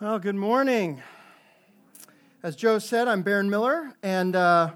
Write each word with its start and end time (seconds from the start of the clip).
Well, 0.00 0.18
good 0.18 0.34
morning. 0.34 1.00
As 2.42 2.56
Joe 2.56 2.80
said, 2.80 3.06
I'm 3.06 3.22
Baron 3.22 3.48
Miller, 3.48 3.92
and 4.02 4.34
uh, 4.34 4.72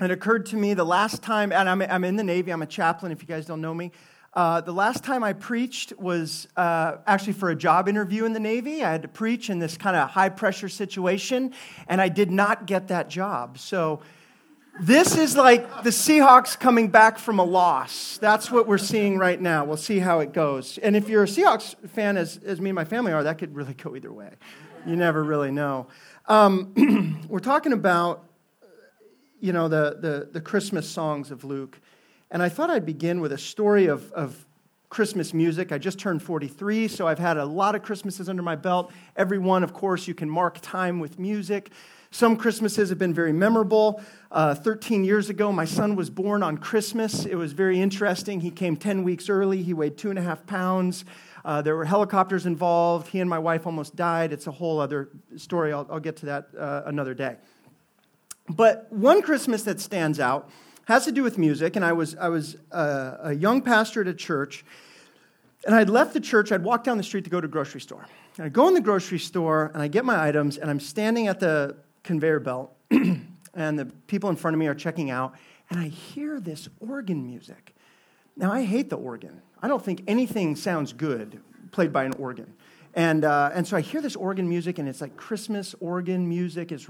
it 0.00 0.10
occurred 0.10 0.46
to 0.46 0.56
me 0.56 0.72
the 0.72 0.82
last 0.82 1.22
time, 1.22 1.52
and 1.52 1.68
I'm, 1.68 1.82
I'm 1.82 2.04
in 2.04 2.16
the 2.16 2.24
Navy, 2.24 2.50
I'm 2.50 2.62
a 2.62 2.66
chaplain 2.66 3.12
if 3.12 3.20
you 3.20 3.28
guys 3.28 3.44
don't 3.44 3.60
know 3.60 3.74
me. 3.74 3.92
Uh, 4.32 4.62
the 4.62 4.72
last 4.72 5.04
time 5.04 5.22
I 5.22 5.34
preached 5.34 5.92
was 5.98 6.48
uh, 6.56 6.96
actually 7.06 7.34
for 7.34 7.50
a 7.50 7.54
job 7.54 7.86
interview 7.86 8.24
in 8.24 8.32
the 8.32 8.40
Navy. 8.40 8.82
I 8.82 8.92
had 8.92 9.02
to 9.02 9.08
preach 9.08 9.50
in 9.50 9.58
this 9.58 9.76
kind 9.76 9.94
of 9.94 10.08
high 10.08 10.30
pressure 10.30 10.70
situation, 10.70 11.52
and 11.86 12.00
I 12.00 12.08
did 12.08 12.30
not 12.30 12.64
get 12.64 12.88
that 12.88 13.10
job. 13.10 13.58
So, 13.58 14.00
this 14.80 15.16
is 15.16 15.36
like 15.36 15.82
the 15.82 15.90
Seahawks 15.90 16.58
coming 16.58 16.88
back 16.88 17.18
from 17.18 17.38
a 17.38 17.44
loss. 17.44 18.18
That's 18.18 18.50
what 18.50 18.66
we're 18.66 18.78
seeing 18.78 19.18
right 19.18 19.40
now. 19.40 19.64
We'll 19.64 19.76
see 19.76 19.98
how 19.98 20.20
it 20.20 20.32
goes. 20.32 20.78
And 20.78 20.94
if 20.94 21.08
you're 21.08 21.24
a 21.24 21.26
Seahawks 21.26 21.74
fan, 21.90 22.16
as, 22.16 22.38
as 22.44 22.60
me 22.60 22.70
and 22.70 22.74
my 22.74 22.84
family 22.84 23.12
are, 23.12 23.22
that 23.24 23.38
could 23.38 23.54
really 23.54 23.74
go 23.74 23.96
either 23.96 24.12
way. 24.12 24.30
You 24.86 24.96
never 24.96 25.24
really 25.24 25.50
know. 25.50 25.88
Um, 26.26 27.24
we're 27.28 27.40
talking 27.40 27.72
about, 27.72 28.24
you 29.40 29.52
know, 29.52 29.68
the, 29.68 29.98
the, 30.00 30.28
the, 30.32 30.40
Christmas 30.40 30.88
songs 30.88 31.30
of 31.30 31.44
Luke. 31.44 31.80
And 32.30 32.42
I 32.42 32.48
thought 32.48 32.70
I'd 32.70 32.86
begin 32.86 33.20
with 33.20 33.32
a 33.32 33.38
story 33.38 33.86
of, 33.86 34.12
of 34.12 34.46
Christmas 34.90 35.34
music. 35.34 35.72
I 35.72 35.78
just 35.78 35.98
turned 35.98 36.22
43, 36.22 36.88
so 36.88 37.06
I've 37.06 37.18
had 37.18 37.36
a 37.36 37.44
lot 37.44 37.74
of 37.74 37.82
Christmases 37.82 38.28
under 38.28 38.42
my 38.42 38.56
belt. 38.56 38.92
Every 39.16 39.38
one, 39.38 39.62
of 39.62 39.72
course, 39.72 40.06
you 40.06 40.14
can 40.14 40.28
mark 40.28 40.58
time 40.62 41.00
with 41.00 41.18
music. 41.18 41.70
Some 42.10 42.36
Christmases 42.36 42.88
have 42.88 42.98
been 42.98 43.12
very 43.12 43.32
memorable. 43.32 44.00
Uh, 44.32 44.54
13 44.54 45.04
years 45.04 45.28
ago, 45.28 45.52
my 45.52 45.66
son 45.66 45.94
was 45.94 46.08
born 46.08 46.42
on 46.42 46.56
Christmas. 46.56 47.26
It 47.26 47.34
was 47.34 47.52
very 47.52 47.80
interesting. 47.80 48.40
He 48.40 48.50
came 48.50 48.76
10 48.76 49.04
weeks 49.04 49.28
early. 49.28 49.62
He 49.62 49.74
weighed 49.74 49.98
two 49.98 50.10
and 50.10 50.18
a 50.18 50.22
half 50.22 50.46
pounds. 50.46 51.04
Uh, 51.44 51.62
there 51.62 51.76
were 51.76 51.84
helicopters 51.84 52.46
involved. 52.46 53.08
He 53.08 53.20
and 53.20 53.28
my 53.28 53.38
wife 53.38 53.66
almost 53.66 53.94
died. 53.94 54.32
It's 54.32 54.46
a 54.46 54.50
whole 54.50 54.80
other 54.80 55.10
story. 55.36 55.72
I'll, 55.72 55.86
I'll 55.90 56.00
get 56.00 56.16
to 56.18 56.26
that 56.26 56.48
uh, 56.58 56.82
another 56.86 57.14
day. 57.14 57.36
But 58.48 58.90
one 58.90 59.20
Christmas 59.20 59.62
that 59.64 59.78
stands 59.78 60.18
out 60.18 60.50
has 60.86 61.04
to 61.04 61.12
do 61.12 61.22
with 61.22 61.36
music. 61.36 61.76
And 61.76 61.84
I 61.84 61.92
was, 61.92 62.16
I 62.16 62.30
was 62.30 62.56
uh, 62.72 63.16
a 63.20 63.34
young 63.34 63.60
pastor 63.60 64.00
at 64.00 64.08
a 64.08 64.14
church. 64.14 64.64
And 65.66 65.74
I'd 65.74 65.90
left 65.90 66.14
the 66.14 66.20
church. 66.20 66.52
I'd 66.52 66.64
walk 66.64 66.84
down 66.84 66.96
the 66.96 67.02
street 67.02 67.24
to 67.24 67.30
go 67.30 67.40
to 67.40 67.44
a 67.44 67.50
grocery 67.50 67.82
store. 67.82 68.06
And 68.38 68.46
I 68.46 68.48
go 68.48 68.68
in 68.68 68.74
the 68.74 68.80
grocery 68.80 69.18
store 69.18 69.70
and 69.74 69.82
I 69.82 69.88
get 69.88 70.04
my 70.04 70.26
items, 70.26 70.56
and 70.56 70.70
I'm 70.70 70.80
standing 70.80 71.26
at 71.26 71.40
the 71.40 71.76
conveyor 72.08 72.40
belt, 72.40 72.74
and 72.90 73.78
the 73.78 73.84
people 74.06 74.30
in 74.30 74.36
front 74.36 74.54
of 74.54 74.58
me 74.58 74.66
are 74.66 74.74
checking 74.74 75.10
out, 75.10 75.34
and 75.68 75.78
I 75.78 75.88
hear 75.88 76.40
this 76.40 76.66
organ 76.80 77.26
music. 77.26 77.74
Now, 78.34 78.50
I 78.50 78.64
hate 78.64 78.88
the 78.88 78.96
organ. 78.96 79.42
I 79.60 79.68
don't 79.68 79.84
think 79.84 80.04
anything 80.06 80.56
sounds 80.56 80.94
good 80.94 81.38
played 81.70 81.92
by 81.92 82.04
an 82.04 82.14
organ. 82.14 82.54
And, 82.94 83.26
uh, 83.26 83.50
and 83.52 83.68
so 83.68 83.76
I 83.76 83.82
hear 83.82 84.00
this 84.00 84.16
organ 84.16 84.48
music, 84.48 84.78
and 84.78 84.88
it's 84.88 85.02
like 85.02 85.18
Christmas 85.18 85.74
organ 85.80 86.26
music. 86.26 86.72
It's 86.72 86.88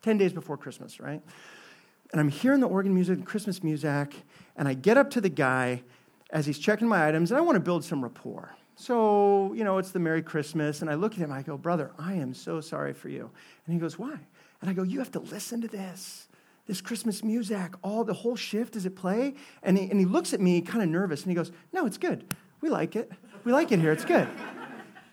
10 0.00 0.16
days 0.16 0.32
before 0.32 0.56
Christmas, 0.56 1.00
right? 1.00 1.20
And 2.12 2.20
I'm 2.20 2.30
hearing 2.30 2.60
the 2.60 2.68
organ 2.68 2.94
music, 2.94 3.26
Christmas 3.26 3.62
music, 3.62 4.14
and 4.56 4.66
I 4.66 4.72
get 4.72 4.96
up 4.96 5.10
to 5.10 5.20
the 5.20 5.28
guy 5.28 5.82
as 6.30 6.46
he's 6.46 6.58
checking 6.58 6.88
my 6.88 7.06
items, 7.06 7.30
and 7.30 7.36
I 7.36 7.42
want 7.42 7.56
to 7.56 7.60
build 7.60 7.84
some 7.84 8.02
rapport. 8.02 8.56
So, 8.76 9.52
you 9.54 9.64
know, 9.64 9.76
it's 9.76 9.90
the 9.90 9.98
Merry 9.98 10.22
Christmas, 10.22 10.80
and 10.80 10.90
I 10.90 10.94
look 10.94 11.12
at 11.12 11.18
him, 11.18 11.30
I 11.30 11.42
go, 11.42 11.58
Brother, 11.58 11.90
I 11.98 12.14
am 12.14 12.32
so 12.32 12.62
sorry 12.62 12.94
for 12.94 13.10
you. 13.10 13.30
And 13.66 13.74
he 13.74 13.78
goes, 13.78 13.98
Why? 13.98 14.18
And 14.60 14.70
I 14.70 14.72
go, 14.72 14.82
You 14.82 14.98
have 14.98 15.10
to 15.12 15.20
listen 15.20 15.60
to 15.62 15.68
this. 15.68 16.28
This 16.66 16.80
Christmas 16.80 17.22
music, 17.22 17.74
all 17.82 18.02
the 18.02 18.12
whole 18.12 18.34
shift, 18.34 18.72
does 18.72 18.86
it 18.86 18.96
play? 18.96 19.34
And 19.62 19.78
he, 19.78 19.88
and 19.88 20.00
he 20.00 20.06
looks 20.06 20.32
at 20.32 20.40
me 20.40 20.60
kind 20.60 20.82
of 20.82 20.88
nervous 20.88 21.22
and 21.22 21.30
he 21.30 21.34
goes, 21.34 21.52
No, 21.72 21.86
it's 21.86 21.98
good. 21.98 22.34
We 22.60 22.70
like 22.70 22.96
it. 22.96 23.10
We 23.44 23.52
like 23.52 23.70
it 23.72 23.80
here. 23.80 23.92
It's 23.92 24.04
good. 24.04 24.28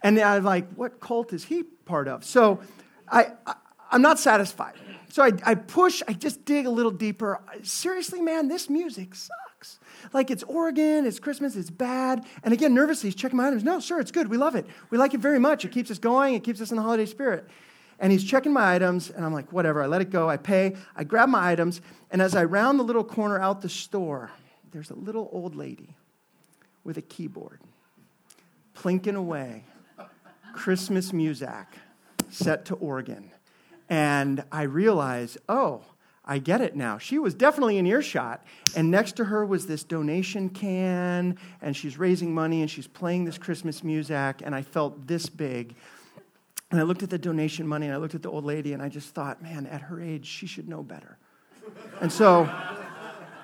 And 0.05 0.19
I'm 0.19 0.43
like, 0.43 0.69
What 0.73 0.99
cult 0.99 1.31
is 1.31 1.45
he 1.45 1.63
part 1.63 2.09
of? 2.09 2.25
So 2.25 2.59
I, 3.07 3.27
I, 3.47 3.55
am 3.93 4.01
not 4.01 4.19
satisfied. 4.19 4.73
So 5.13 5.23
I, 5.23 5.31
I 5.45 5.55
push, 5.55 6.01
I 6.07 6.13
just 6.13 6.43
dig 6.43 6.65
a 6.65 6.71
little 6.71 6.91
deeper. 6.91 7.39
Seriously, 7.61 8.19
man, 8.19 8.47
this 8.47 8.67
music 8.67 9.13
sucks. 9.13 9.79
Like 10.11 10.31
it's 10.31 10.41
organ, 10.43 11.05
it's 11.05 11.19
Christmas, 11.19 11.55
it's 11.55 11.69
bad. 11.69 12.25
And 12.43 12.51
again, 12.51 12.73
nervously, 12.73 13.09
he's 13.09 13.15
checking 13.15 13.37
my 13.37 13.47
items. 13.47 13.63
No, 13.63 13.79
sir, 13.79 13.99
it's 13.99 14.11
good. 14.11 14.27
We 14.27 14.37
love 14.37 14.55
it. 14.55 14.65
We 14.89 14.97
like 14.97 15.13
it 15.13 15.19
very 15.19 15.39
much. 15.39 15.65
It 15.65 15.71
keeps 15.71 15.91
us 15.91 15.99
going, 15.99 16.33
it 16.33 16.43
keeps 16.43 16.61
us 16.61 16.71
in 16.71 16.77
the 16.77 16.81
holiday 16.81 17.05
spirit. 17.05 17.47
And 17.99 18.11
he's 18.11 18.23
checking 18.23 18.53
my 18.53 18.73
items, 18.73 19.09
and 19.09 19.25
I'm 19.25 19.33
like, 19.33 19.51
whatever. 19.53 19.81
I 19.83 19.87
let 19.87 20.01
it 20.01 20.09
go. 20.09 20.29
I 20.29 20.37
pay. 20.37 20.75
I 20.95 21.03
grab 21.03 21.29
my 21.29 21.51
items, 21.51 21.81
and 22.11 22.21
as 22.21 22.35
I 22.35 22.43
round 22.43 22.79
the 22.79 22.83
little 22.83 23.03
corner 23.03 23.39
out 23.39 23.61
the 23.61 23.69
store, 23.69 24.31
there's 24.71 24.89
a 24.89 24.95
little 24.95 25.29
old 25.31 25.55
lady 25.55 25.95
with 26.83 26.97
a 26.97 27.01
keyboard 27.01 27.61
plinking 28.75 29.15
away 29.15 29.63
Christmas 30.53 31.13
music 31.13 31.65
set 32.29 32.65
to 32.65 32.75
organ. 32.75 33.31
And 33.89 34.43
I 34.51 34.63
realize, 34.63 35.37
oh, 35.47 35.83
I 36.25 36.39
get 36.39 36.61
it 36.61 36.75
now. 36.75 36.97
She 36.97 37.19
was 37.19 37.33
definitely 37.33 37.77
in 37.77 37.85
earshot. 37.85 38.45
And 38.75 38.89
next 38.89 39.17
to 39.17 39.25
her 39.25 39.45
was 39.45 39.67
this 39.67 39.83
donation 39.83 40.49
can, 40.49 41.37
and 41.61 41.75
she's 41.75 41.97
raising 41.97 42.33
money 42.33 42.61
and 42.61 42.71
she's 42.71 42.87
playing 42.87 43.25
this 43.25 43.37
Christmas 43.37 43.83
music. 43.83 44.41
And 44.43 44.55
I 44.55 44.61
felt 44.61 45.05
this 45.05 45.27
big. 45.27 45.75
And 46.73 46.79
I 46.79 46.85
looked 46.85 47.03
at 47.03 47.11
the 47.11 47.19
donation 47.19 47.67
money 47.67 47.85
and 47.85 47.93
I 47.93 47.99
looked 47.99 48.15
at 48.15 48.23
the 48.23 48.31
old 48.31 48.45
lady 48.45 48.73
and 48.73 48.81
I 48.81 48.89
just 48.89 49.09
thought, 49.09 49.43
man, 49.43 49.67
at 49.67 49.81
her 49.81 50.01
age, 50.01 50.25
she 50.25 50.47
should 50.47 50.67
know 50.67 50.81
better. 50.81 51.19
And 52.01 52.11
so 52.11 52.49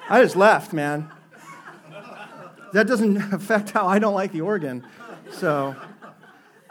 I 0.09 0.23
just 0.23 0.35
left, 0.35 0.73
man. 0.73 1.11
That 2.73 2.87
doesn't 2.87 3.17
affect 3.31 3.69
how 3.69 3.85
I 3.85 3.99
don't 3.99 4.15
like 4.15 4.31
the 4.31 4.41
organ. 4.41 4.83
So, 5.31 5.75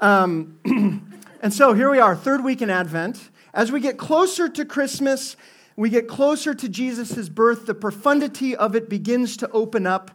um, 0.01 0.59
and 1.43 1.55
so 1.55 1.75
here 1.75 1.93
we 1.93 2.01
are, 2.01 2.17
third 2.17 2.43
week 2.43 2.61
in 2.61 2.71
Advent. 2.71 3.31
As 3.55 3.71
we 3.71 3.81
get 3.81 3.97
closer 3.97 4.49
to 4.49 4.65
Christmas, 4.65 5.37
we 5.77 5.91
get 5.91 6.09
closer 6.09 6.55
to 6.55 6.69
Jesus' 6.69 7.29
birth, 7.29 7.67
the 7.67 7.75
profundity 7.75 8.57
of 8.57 8.75
it 8.75 8.89
begins 8.89 9.37
to 9.37 9.51
open 9.53 9.87
up. 9.87 10.11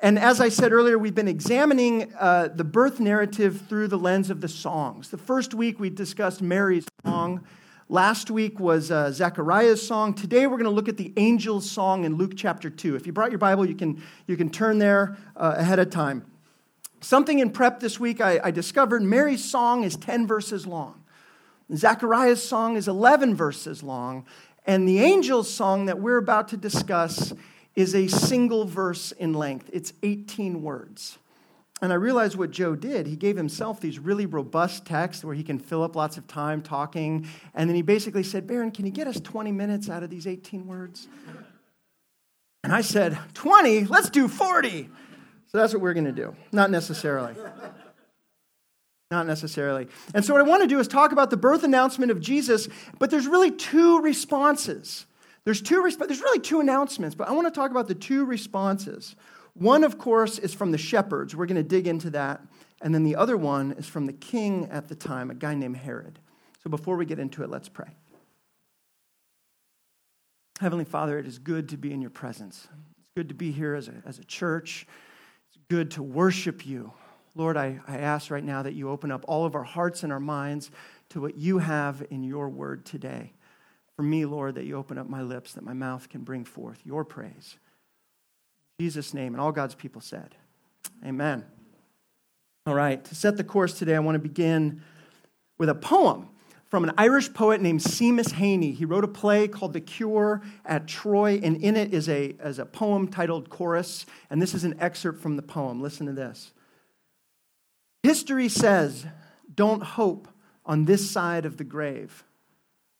And 0.00 0.16
as 0.16 0.40
I 0.40 0.48
said 0.48 0.72
earlier, 0.72 0.96
we've 0.96 1.14
been 1.14 1.26
examining 1.26 2.12
uh, 2.16 2.48
the 2.54 2.62
birth 2.62 3.00
narrative 3.00 3.62
through 3.68 3.88
the 3.88 3.98
lens 3.98 4.30
of 4.30 4.40
the 4.40 4.48
songs. 4.48 5.10
The 5.10 5.18
first 5.18 5.54
week 5.54 5.80
we 5.80 5.90
discussed 5.90 6.40
Mary's 6.40 6.86
song. 7.04 7.44
Last 7.88 8.30
week 8.30 8.60
was 8.60 8.92
uh, 8.92 9.10
Zechariah's 9.10 9.84
song. 9.84 10.14
Today 10.14 10.46
we're 10.46 10.56
going 10.56 10.64
to 10.64 10.70
look 10.70 10.88
at 10.88 10.98
the 10.98 11.12
angel's 11.16 11.68
song 11.68 12.04
in 12.04 12.14
Luke 12.14 12.34
chapter 12.36 12.70
2. 12.70 12.94
If 12.94 13.08
you 13.08 13.12
brought 13.12 13.32
your 13.32 13.38
Bible, 13.38 13.66
you 13.66 13.74
can, 13.74 14.00
you 14.28 14.36
can 14.36 14.50
turn 14.50 14.78
there 14.78 15.16
uh, 15.34 15.54
ahead 15.56 15.80
of 15.80 15.90
time. 15.90 16.24
Something 17.00 17.40
in 17.40 17.50
prep 17.50 17.80
this 17.80 17.98
week 17.98 18.20
I, 18.20 18.40
I 18.44 18.50
discovered 18.52 19.02
Mary's 19.02 19.44
song 19.44 19.82
is 19.82 19.96
10 19.96 20.28
verses 20.28 20.64
long. 20.64 21.02
Zechariah's 21.74 22.42
song 22.42 22.76
is 22.76 22.86
11 22.86 23.34
verses 23.34 23.82
long. 23.82 24.26
And 24.64 24.86
the 24.86 25.00
angel's 25.00 25.52
song 25.52 25.86
that 25.86 25.98
we're 25.98 26.18
about 26.18 26.48
to 26.48 26.56
discuss 26.56 27.32
is 27.78 27.94
a 27.94 28.08
single 28.08 28.64
verse 28.64 29.12
in 29.12 29.32
length, 29.32 29.70
it's 29.72 29.92
18 30.02 30.62
words. 30.62 31.16
And 31.80 31.92
I 31.92 31.94
realized 31.94 32.36
what 32.36 32.50
Joe 32.50 32.74
did. 32.74 33.06
He 33.06 33.14
gave 33.14 33.36
himself 33.36 33.80
these 33.80 34.00
really 34.00 34.26
robust 34.26 34.84
texts 34.84 35.22
where 35.22 35.36
he 35.36 35.44
can 35.44 35.60
fill 35.60 35.84
up 35.84 35.94
lots 35.94 36.16
of 36.16 36.26
time 36.26 36.60
talking. 36.60 37.28
And 37.54 37.70
then 37.70 37.76
he 37.76 37.82
basically 37.82 38.24
said, 38.24 38.48
Baron, 38.48 38.72
can 38.72 38.84
you 38.84 38.90
get 38.90 39.06
us 39.06 39.20
20 39.20 39.52
minutes 39.52 39.88
out 39.88 40.02
of 40.02 40.10
these 40.10 40.26
18 40.26 40.66
words? 40.66 41.06
And 42.64 42.72
I 42.72 42.80
said, 42.80 43.16
20? 43.34 43.84
Let's 43.84 44.10
do 44.10 44.26
40. 44.26 44.90
So 45.46 45.58
that's 45.58 45.72
what 45.72 45.80
we're 45.80 45.94
going 45.94 46.04
to 46.06 46.10
do. 46.10 46.34
Not 46.50 46.72
necessarily. 46.72 47.36
Not 49.12 49.28
necessarily. 49.28 49.86
And 50.14 50.24
so, 50.24 50.34
what 50.34 50.40
I 50.40 50.48
want 50.48 50.62
to 50.62 50.68
do 50.68 50.80
is 50.80 50.88
talk 50.88 51.12
about 51.12 51.30
the 51.30 51.36
birth 51.36 51.62
announcement 51.62 52.10
of 52.10 52.20
Jesus, 52.20 52.68
but 52.98 53.10
there's 53.10 53.28
really 53.28 53.52
two 53.52 54.00
responses 54.00 55.06
there's, 55.44 55.62
two, 55.62 55.80
there's 55.82 56.20
really 56.20 56.40
two 56.40 56.60
announcements, 56.60 57.14
but 57.14 57.28
I 57.28 57.32
want 57.32 57.46
to 57.46 57.50
talk 57.50 57.70
about 57.70 57.88
the 57.88 57.94
two 57.94 58.24
responses. 58.24 59.16
One, 59.54 59.82
of 59.82 59.98
course, 59.98 60.38
is 60.38 60.54
from 60.54 60.70
the 60.70 60.78
shepherds. 60.78 61.34
We're 61.34 61.46
going 61.46 61.56
to 61.56 61.68
dig 61.68 61.86
into 61.86 62.10
that. 62.10 62.42
And 62.80 62.94
then 62.94 63.02
the 63.02 63.16
other 63.16 63.36
one 63.36 63.72
is 63.72 63.86
from 63.86 64.06
the 64.06 64.12
king 64.12 64.68
at 64.70 64.88
the 64.88 64.94
time, 64.94 65.30
a 65.30 65.34
guy 65.34 65.54
named 65.54 65.78
Herod. 65.78 66.18
So 66.62 66.70
before 66.70 66.96
we 66.96 67.06
get 67.06 67.18
into 67.18 67.42
it, 67.42 67.50
let's 67.50 67.68
pray. 67.68 67.88
Heavenly 70.60 70.84
Father, 70.84 71.18
it 71.18 71.26
is 71.26 71.38
good 71.38 71.68
to 71.70 71.76
be 71.76 71.92
in 71.92 72.00
your 72.00 72.10
presence. 72.10 72.68
It's 72.98 73.08
good 73.16 73.28
to 73.28 73.34
be 73.34 73.50
here 73.50 73.74
as 73.74 73.88
a, 73.88 73.94
as 74.06 74.18
a 74.18 74.24
church. 74.24 74.86
It's 75.48 75.58
good 75.68 75.92
to 75.92 76.02
worship 76.02 76.66
you. 76.66 76.92
Lord, 77.34 77.56
I, 77.56 77.80
I 77.86 77.98
ask 77.98 78.30
right 78.30 78.42
now 78.44 78.62
that 78.62 78.74
you 78.74 78.90
open 78.90 79.10
up 79.10 79.24
all 79.28 79.44
of 79.44 79.54
our 79.54 79.64
hearts 79.64 80.02
and 80.02 80.12
our 80.12 80.20
minds 80.20 80.70
to 81.10 81.20
what 81.20 81.36
you 81.36 81.58
have 81.58 82.04
in 82.10 82.22
your 82.22 82.48
word 82.48 82.84
today 82.84 83.32
for 83.98 84.04
me, 84.04 84.24
Lord, 84.24 84.54
that 84.54 84.64
you 84.64 84.76
open 84.76 84.96
up 84.96 85.08
my 85.08 85.22
lips, 85.22 85.54
that 85.54 85.64
my 85.64 85.72
mouth 85.72 86.08
can 86.08 86.20
bring 86.20 86.44
forth 86.44 86.78
your 86.84 87.04
praise. 87.04 87.56
In 88.78 88.84
Jesus' 88.84 89.12
name, 89.12 89.34
and 89.34 89.40
all 89.40 89.50
God's 89.50 89.74
people 89.74 90.00
said, 90.00 90.36
Amen. 91.04 91.44
All 92.64 92.74
right, 92.74 93.04
to 93.04 93.14
set 93.16 93.36
the 93.36 93.42
course 93.42 93.76
today, 93.76 93.96
I 93.96 93.98
want 93.98 94.14
to 94.14 94.20
begin 94.20 94.82
with 95.58 95.68
a 95.68 95.74
poem 95.74 96.28
from 96.68 96.84
an 96.84 96.92
Irish 96.96 97.34
poet 97.34 97.60
named 97.60 97.80
Seamus 97.80 98.34
Heaney. 98.34 98.72
He 98.72 98.84
wrote 98.84 99.02
a 99.02 99.08
play 99.08 99.48
called 99.48 99.72
The 99.72 99.80
Cure 99.80 100.42
at 100.64 100.86
Troy, 100.86 101.40
and 101.42 101.56
in 101.56 101.74
it 101.74 101.92
is 101.92 102.08
a, 102.08 102.36
is 102.44 102.60
a 102.60 102.66
poem 102.66 103.08
titled 103.08 103.50
Chorus, 103.50 104.06
and 104.30 104.40
this 104.40 104.54
is 104.54 104.62
an 104.62 104.76
excerpt 104.78 105.20
from 105.20 105.34
the 105.34 105.42
poem. 105.42 105.82
Listen 105.82 106.06
to 106.06 106.12
this. 106.12 106.52
History 108.04 108.48
says, 108.48 109.06
don't 109.52 109.82
hope 109.82 110.28
on 110.64 110.84
this 110.84 111.10
side 111.10 111.44
of 111.44 111.56
the 111.56 111.64
grave. 111.64 112.22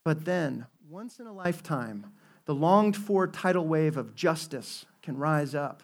But 0.05 0.25
then, 0.25 0.67
once 0.91 1.21
in 1.21 1.27
a 1.27 1.33
lifetime, 1.33 2.07
the 2.47 2.55
longed 2.55 2.97
for 2.97 3.27
tidal 3.27 3.67
wave 3.67 3.99
of 3.99 4.15
justice 4.15 4.87
can 5.03 5.19
rise 5.19 5.55
up 5.55 5.83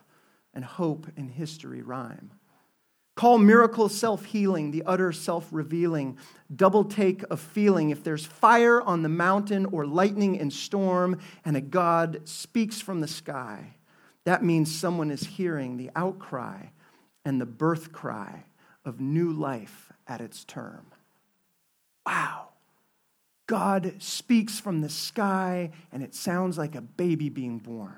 and 0.54 0.64
hope 0.64 1.06
and 1.14 1.30
history 1.30 1.82
rhyme. 1.82 2.30
Call 3.14 3.36
miracle 3.36 3.90
self 3.90 4.24
healing, 4.24 4.70
the 4.70 4.82
utter 4.86 5.12
self 5.12 5.48
revealing, 5.52 6.16
double 6.54 6.84
take 6.84 7.22
of 7.30 7.38
feeling. 7.38 7.90
If 7.90 8.02
there's 8.02 8.24
fire 8.24 8.80
on 8.80 9.02
the 9.02 9.10
mountain 9.10 9.66
or 9.66 9.86
lightning 9.86 10.36
in 10.36 10.50
storm, 10.50 11.20
and 11.44 11.54
a 11.54 11.60
God 11.60 12.22
speaks 12.24 12.80
from 12.80 13.00
the 13.00 13.08
sky, 13.08 13.76
that 14.24 14.42
means 14.42 14.74
someone 14.74 15.10
is 15.10 15.24
hearing 15.26 15.76
the 15.76 15.90
outcry 15.94 16.68
and 17.26 17.38
the 17.40 17.46
birth 17.46 17.92
cry 17.92 18.44
of 18.86 19.00
new 19.00 19.30
life 19.32 19.92
at 20.08 20.22
its 20.22 20.44
term. 20.44 20.86
Wow. 22.06 22.53
God 23.46 23.94
speaks 23.98 24.58
from 24.58 24.80
the 24.80 24.88
sky, 24.88 25.70
and 25.92 26.02
it 26.02 26.14
sounds 26.14 26.56
like 26.56 26.74
a 26.74 26.80
baby 26.80 27.28
being 27.28 27.58
born. 27.58 27.96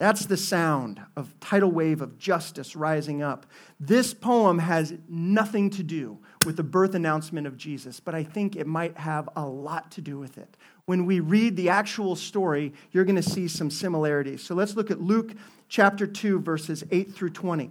That's 0.00 0.26
the 0.26 0.36
sound 0.36 1.00
of 1.16 1.38
tidal 1.38 1.70
wave 1.70 2.00
of 2.00 2.18
justice 2.18 2.74
rising 2.74 3.22
up. 3.22 3.46
This 3.78 4.12
poem 4.12 4.58
has 4.58 4.92
nothing 5.08 5.70
to 5.70 5.82
do 5.84 6.18
with 6.44 6.56
the 6.56 6.64
birth 6.64 6.94
announcement 6.94 7.46
of 7.46 7.56
Jesus, 7.56 8.00
but 8.00 8.14
I 8.14 8.24
think 8.24 8.56
it 8.56 8.66
might 8.66 8.98
have 8.98 9.28
a 9.36 9.46
lot 9.46 9.92
to 9.92 10.00
do 10.00 10.18
with 10.18 10.36
it. 10.36 10.56
When 10.86 11.06
we 11.06 11.20
read 11.20 11.56
the 11.56 11.68
actual 11.68 12.16
story, 12.16 12.74
you're 12.90 13.04
going 13.04 13.16
to 13.16 13.22
see 13.22 13.46
some 13.46 13.70
similarities. 13.70 14.42
So 14.42 14.54
let's 14.54 14.74
look 14.74 14.90
at 14.90 15.00
Luke 15.00 15.32
chapter 15.68 16.06
2 16.06 16.40
verses 16.40 16.84
8 16.90 17.14
through 17.14 17.30
20. 17.30 17.70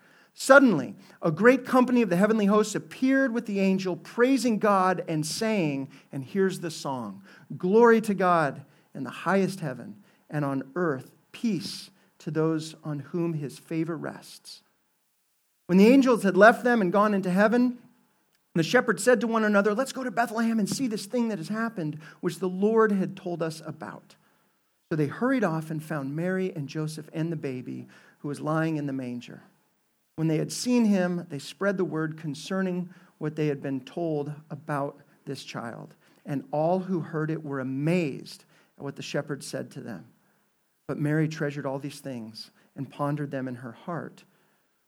Suddenly, 0.33 0.95
a 1.21 1.31
great 1.31 1.65
company 1.65 2.01
of 2.01 2.09
the 2.09 2.15
heavenly 2.15 2.45
hosts 2.45 2.73
appeared 2.73 3.33
with 3.33 3.45
the 3.45 3.59
angel, 3.59 3.97
praising 3.97 4.59
God 4.59 5.03
and 5.07 5.25
saying, 5.25 5.89
and 6.11 6.23
here's 6.23 6.59
the 6.59 6.71
song 6.71 7.21
Glory 7.57 8.01
to 8.01 8.13
God 8.13 8.63
in 8.95 9.03
the 9.03 9.09
highest 9.09 9.59
heaven, 9.59 9.97
and 10.29 10.45
on 10.45 10.63
earth, 10.75 11.11
peace 11.31 11.89
to 12.19 12.31
those 12.31 12.75
on 12.83 12.99
whom 12.99 13.33
his 13.33 13.59
favor 13.59 13.97
rests. 13.97 14.61
When 15.67 15.77
the 15.77 15.87
angels 15.87 16.23
had 16.23 16.37
left 16.37 16.63
them 16.63 16.81
and 16.81 16.91
gone 16.91 17.13
into 17.13 17.29
heaven, 17.29 17.77
the 18.55 18.63
shepherds 18.63 19.03
said 19.03 19.21
to 19.21 19.27
one 19.27 19.43
another, 19.43 19.73
Let's 19.73 19.93
go 19.93 20.03
to 20.03 20.11
Bethlehem 20.11 20.59
and 20.59 20.69
see 20.69 20.87
this 20.87 21.05
thing 21.05 21.29
that 21.29 21.37
has 21.37 21.47
happened, 21.47 21.99
which 22.19 22.39
the 22.39 22.49
Lord 22.49 22.91
had 22.91 23.15
told 23.15 23.41
us 23.41 23.61
about. 23.65 24.15
So 24.89 24.97
they 24.97 25.07
hurried 25.07 25.45
off 25.45 25.71
and 25.71 25.81
found 25.81 26.15
Mary 26.15 26.51
and 26.53 26.67
Joseph 26.67 27.09
and 27.13 27.31
the 27.31 27.37
baby 27.37 27.87
who 28.19 28.27
was 28.27 28.41
lying 28.41 28.75
in 28.75 28.87
the 28.87 28.93
manger. 28.93 29.43
When 30.15 30.27
they 30.27 30.37
had 30.37 30.51
seen 30.51 30.85
him, 30.85 31.25
they 31.29 31.39
spread 31.39 31.77
the 31.77 31.85
word 31.85 32.17
concerning 32.17 32.89
what 33.17 33.35
they 33.35 33.47
had 33.47 33.61
been 33.61 33.81
told 33.81 34.33
about 34.49 34.99
this 35.25 35.43
child. 35.43 35.95
And 36.25 36.43
all 36.51 36.79
who 36.79 36.99
heard 36.99 37.31
it 37.31 37.43
were 37.43 37.59
amazed 37.59 38.45
at 38.77 38.83
what 38.83 38.95
the 38.95 39.01
shepherds 39.01 39.47
said 39.47 39.71
to 39.71 39.81
them. 39.81 40.05
But 40.87 40.99
Mary 40.99 41.27
treasured 41.27 41.65
all 41.65 41.79
these 41.79 41.99
things 41.99 42.51
and 42.75 42.89
pondered 42.89 43.31
them 43.31 43.47
in 43.47 43.55
her 43.55 43.71
heart. 43.71 44.23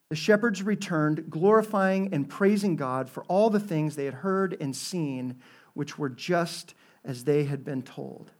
The 0.10 0.16
shepherds 0.16 0.62
returned, 0.62 1.30
glorifying 1.30 2.14
and 2.14 2.30
praising 2.30 2.76
God 2.76 3.10
for 3.10 3.24
all 3.24 3.50
the 3.50 3.60
things 3.60 3.96
they 3.96 4.06
had 4.06 4.16
heard 4.16 4.56
and 4.60 4.76
seen, 4.76 5.40
which 5.74 5.98
were 5.98 6.10
just 6.10 6.76
as 7.04 7.24
they 7.24 7.46
had 7.46 7.64
been 7.64 7.81
told. 7.81 8.31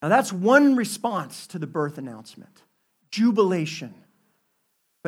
Now, 0.00 0.08
that's 0.08 0.32
one 0.32 0.76
response 0.76 1.46
to 1.48 1.58
the 1.58 1.66
birth 1.66 1.98
announcement 1.98 2.62
jubilation. 3.10 3.94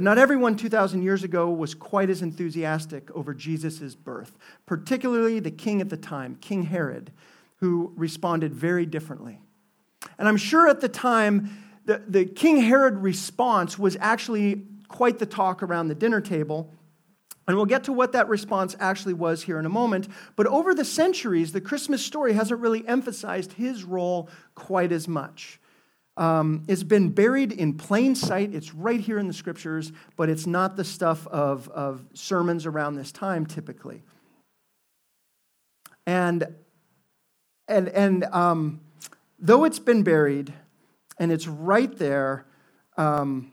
But 0.01 0.05
not 0.05 0.17
everyone 0.17 0.57
2,000 0.57 1.03
years 1.03 1.25
ago 1.25 1.51
was 1.51 1.75
quite 1.75 2.09
as 2.09 2.23
enthusiastic 2.23 3.11
over 3.15 3.35
Jesus' 3.35 3.95
birth, 3.95 4.39
particularly 4.65 5.41
the 5.41 5.51
king 5.51 5.83
at 5.83 5.91
the 5.91 5.99
time, 5.99 6.39
King 6.41 6.63
Herod, 6.63 7.13
who 7.57 7.93
responded 7.97 8.55
very 8.55 8.87
differently. 8.87 9.41
And 10.19 10.27
I'm 10.27 10.39
sure 10.39 10.69
at 10.69 10.81
the 10.81 10.89
time, 10.89 11.51
the, 11.85 12.03
the 12.09 12.25
King 12.25 12.63
Herod 12.63 12.97
response 12.97 13.79
was 13.79 13.99
actually 14.01 14.63
quite 14.89 15.19
the 15.19 15.27
talk 15.27 15.63
around 15.63 15.89
the 15.89 15.95
dinner 15.95 16.23
table. 16.23 16.73
And 17.47 17.59
we'll 17.59 17.67
get 17.67 17.85
to 17.85 17.93
what 17.93 18.13
that 18.13 18.27
response 18.27 18.75
actually 18.81 19.13
was 19.13 19.43
here 19.43 19.59
in 19.59 19.67
a 19.67 19.69
moment. 19.69 20.09
But 20.35 20.47
over 20.47 20.75
the 20.75 20.87
centuries, 20.87 21.53
the 21.53 21.61
Christmas 21.61 22.03
story 22.03 22.33
hasn't 22.33 22.59
really 22.59 22.89
emphasized 22.89 23.53
his 23.53 23.85
role 23.85 24.31
quite 24.55 24.93
as 24.93 25.07
much 25.07 25.60
um, 26.21 26.65
it's 26.69 26.83
been 26.83 27.09
buried 27.09 27.51
in 27.51 27.73
plain 27.73 28.15
sight. 28.15 28.55
It's 28.55 28.75
right 28.75 29.01
here 29.01 29.19
in 29.19 29.27
the 29.27 29.33
scriptures, 29.33 29.91
but 30.17 30.29
it's 30.29 30.47
not 30.47 30.77
the 30.77 30.85
stuff 30.85 31.27
of, 31.27 31.71
of 31.71 32.05
sermons 32.13 32.67
around 32.67 32.97
this 32.97 33.11
time 33.11 33.47
typically. 33.47 34.03
And, 36.07 36.47
and, 37.67 37.89
and 37.89 38.25
um, 38.25 38.83
though 39.39 39.65
it's 39.65 39.79
been 39.79 40.03
buried 40.03 40.53
and 41.19 41.33
it's 41.33 41.47
right 41.47 41.97
there, 41.97 42.45
um, 42.99 43.53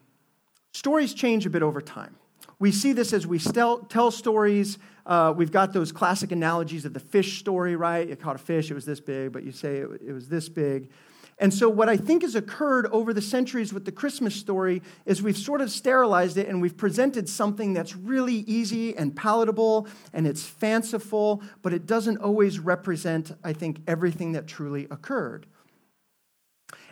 stories 0.73 1.13
change 1.13 1.45
a 1.45 1.49
bit 1.49 1.63
over 1.63 1.79
time. 1.79 2.17
We 2.59 2.73
see 2.73 2.91
this 2.91 3.13
as 3.13 3.25
we 3.25 3.39
tell, 3.39 3.79
tell 3.79 4.11
stories. 4.11 4.77
Uh, 5.05 5.33
we've 5.33 5.53
got 5.53 5.71
those 5.71 5.93
classic 5.93 6.33
analogies 6.33 6.83
of 6.83 6.93
the 6.93 6.99
fish 6.99 7.39
story, 7.39 7.77
right? 7.77 8.09
You 8.09 8.17
caught 8.17 8.35
a 8.35 8.39
fish, 8.39 8.69
it 8.69 8.73
was 8.73 8.85
this 8.85 8.99
big, 8.99 9.31
but 9.31 9.43
you 9.43 9.53
say 9.53 9.77
it, 9.77 10.01
it 10.05 10.11
was 10.11 10.27
this 10.27 10.49
big. 10.49 10.89
And 11.39 11.53
so, 11.53 11.69
what 11.69 11.87
I 11.87 11.97
think 11.97 12.23
has 12.23 12.33
occurred 12.33 12.87
over 12.87 13.13
the 13.13 13.21
centuries 13.21 13.71
with 13.71 13.85
the 13.85 13.91
Christmas 13.91 14.35
story 14.35 14.81
is 15.05 15.21
we've 15.21 15.37
sort 15.37 15.61
of 15.61 15.69
sterilized 15.69 16.37
it 16.37 16.47
and 16.47 16.61
we've 16.61 16.75
presented 16.75 17.29
something 17.29 17.73
that's 17.73 17.95
really 17.95 18.37
easy 18.47 18.97
and 18.97 19.15
palatable 19.15 19.87
and 20.13 20.25
it's 20.25 20.43
fanciful, 20.43 21.43
but 21.61 21.73
it 21.73 21.85
doesn't 21.85 22.17
always 22.17 22.57
represent, 22.57 23.33
I 23.43 23.53
think, 23.53 23.81
everything 23.87 24.31
that 24.31 24.47
truly 24.47 24.87
occurred. 24.89 25.45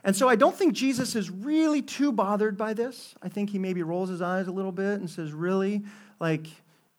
And 0.04 0.16
so, 0.16 0.30
I 0.30 0.36
don't 0.36 0.56
think 0.56 0.74
Jesus 0.74 1.16
is 1.16 1.32
really 1.32 1.82
too 1.82 2.12
bothered 2.12 2.56
by 2.56 2.76
this. 2.76 3.16
I 3.24 3.30
think 3.30 3.50
he 3.50 3.58
maybe 3.58 3.82
rolls 3.82 4.10
his 4.10 4.22
eyes 4.22 4.48
a 4.48 4.52
little 4.52 4.72
bit 4.72 5.00
and 5.00 5.10
says, 5.10 5.32
Really? 5.32 5.84
Like, 6.20 6.46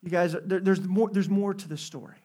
you 0.03 0.11
guys, 0.11 0.35
there, 0.45 0.59
there's, 0.59 0.83
more, 0.83 1.11
there's 1.11 1.29
more 1.29 1.55
to 1.55 1.69
the 1.69 1.77
story. 1.77 2.17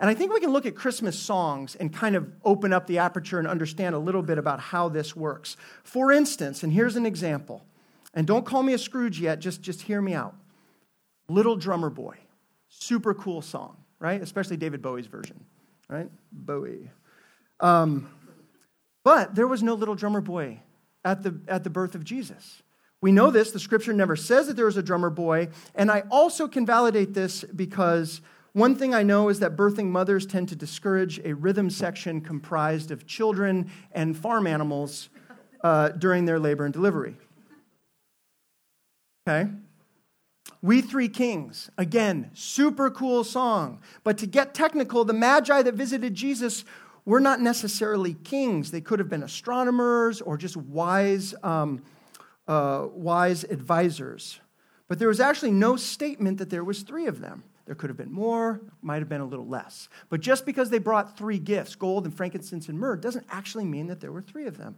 And 0.00 0.08
I 0.08 0.14
think 0.14 0.32
we 0.32 0.40
can 0.40 0.50
look 0.50 0.64
at 0.64 0.74
Christmas 0.74 1.18
songs 1.18 1.76
and 1.76 1.92
kind 1.92 2.16
of 2.16 2.26
open 2.42 2.72
up 2.72 2.86
the 2.86 2.98
aperture 2.98 3.38
and 3.38 3.46
understand 3.46 3.94
a 3.94 3.98
little 3.98 4.22
bit 4.22 4.38
about 4.38 4.58
how 4.58 4.88
this 4.88 5.14
works. 5.14 5.58
For 5.84 6.10
instance, 6.10 6.62
and 6.62 6.72
here's 6.72 6.96
an 6.96 7.04
example, 7.04 7.64
and 8.14 8.26
don't 8.26 8.46
call 8.46 8.62
me 8.62 8.72
a 8.72 8.78
Scrooge 8.78 9.20
yet, 9.20 9.40
just, 9.40 9.60
just 9.60 9.82
hear 9.82 10.00
me 10.00 10.14
out. 10.14 10.34
Little 11.28 11.54
Drummer 11.54 11.90
Boy, 11.90 12.16
super 12.68 13.12
cool 13.12 13.42
song, 13.42 13.76
right? 13.98 14.20
Especially 14.22 14.56
David 14.56 14.80
Bowie's 14.80 15.06
version, 15.06 15.44
right? 15.88 16.10
Bowie. 16.32 16.90
Um, 17.60 18.08
but 19.04 19.34
there 19.34 19.46
was 19.46 19.62
no 19.62 19.74
little 19.74 19.94
drummer 19.94 20.20
boy 20.20 20.60
at 21.04 21.22
the, 21.22 21.38
at 21.46 21.64
the 21.64 21.70
birth 21.70 21.94
of 21.94 22.04
Jesus. 22.04 22.62
We 23.02 23.12
know 23.12 23.30
this, 23.30 23.50
the 23.50 23.60
scripture 23.60 23.92
never 23.92 24.16
says 24.16 24.46
that 24.46 24.56
there 24.56 24.66
was 24.66 24.76
a 24.76 24.82
drummer 24.82 25.10
boy, 25.10 25.48
and 25.74 25.90
I 25.90 26.04
also 26.10 26.48
can 26.48 26.66
validate 26.66 27.14
this 27.14 27.44
because 27.44 28.20
one 28.52 28.74
thing 28.74 28.94
I 28.94 29.02
know 29.02 29.28
is 29.28 29.38
that 29.40 29.56
birthing 29.56 29.86
mothers 29.86 30.26
tend 30.26 30.48
to 30.48 30.56
discourage 30.56 31.20
a 31.24 31.34
rhythm 31.34 31.70
section 31.70 32.20
comprised 32.20 32.90
of 32.90 33.06
children 33.06 33.70
and 33.92 34.16
farm 34.16 34.46
animals 34.46 35.08
uh, 35.62 35.90
during 35.90 36.24
their 36.24 36.38
labor 36.38 36.64
and 36.64 36.72
delivery. 36.72 37.16
Okay? 39.28 39.50
We 40.62 40.82
Three 40.82 41.08
Kings, 41.08 41.70
again, 41.78 42.30
super 42.34 42.90
cool 42.90 43.24
song. 43.24 43.80
But 44.04 44.18
to 44.18 44.26
get 44.26 44.52
technical, 44.52 45.04
the 45.04 45.12
Magi 45.12 45.62
that 45.62 45.74
visited 45.74 46.14
Jesus 46.14 46.64
were 47.04 47.20
not 47.20 47.40
necessarily 47.40 48.14
kings. 48.14 48.70
They 48.70 48.80
could 48.80 48.98
have 48.98 49.08
been 49.08 49.22
astronomers 49.22 50.20
or 50.20 50.36
just 50.36 50.56
wise, 50.56 51.34
um, 51.42 51.82
uh, 52.46 52.88
wise 52.92 53.44
advisors. 53.44 54.40
But 54.86 54.98
there 54.98 55.08
was 55.08 55.20
actually 55.20 55.52
no 55.52 55.76
statement 55.76 56.38
that 56.38 56.50
there 56.50 56.64
was 56.64 56.82
three 56.82 57.06
of 57.06 57.20
them. 57.20 57.44
There 57.70 57.76
could 57.76 57.88
have 57.88 57.96
been 57.96 58.10
more, 58.10 58.60
might 58.82 58.98
have 58.98 59.08
been 59.08 59.20
a 59.20 59.24
little 59.24 59.46
less. 59.46 59.88
But 60.08 60.20
just 60.20 60.44
because 60.44 60.70
they 60.70 60.80
brought 60.80 61.16
three 61.16 61.38
gifts, 61.38 61.76
gold 61.76 62.04
and 62.04 62.12
frankincense 62.12 62.68
and 62.68 62.76
myrrh, 62.76 62.96
doesn't 62.96 63.26
actually 63.30 63.64
mean 63.64 63.86
that 63.86 64.00
there 64.00 64.10
were 64.10 64.22
three 64.22 64.46
of 64.46 64.58
them. 64.58 64.74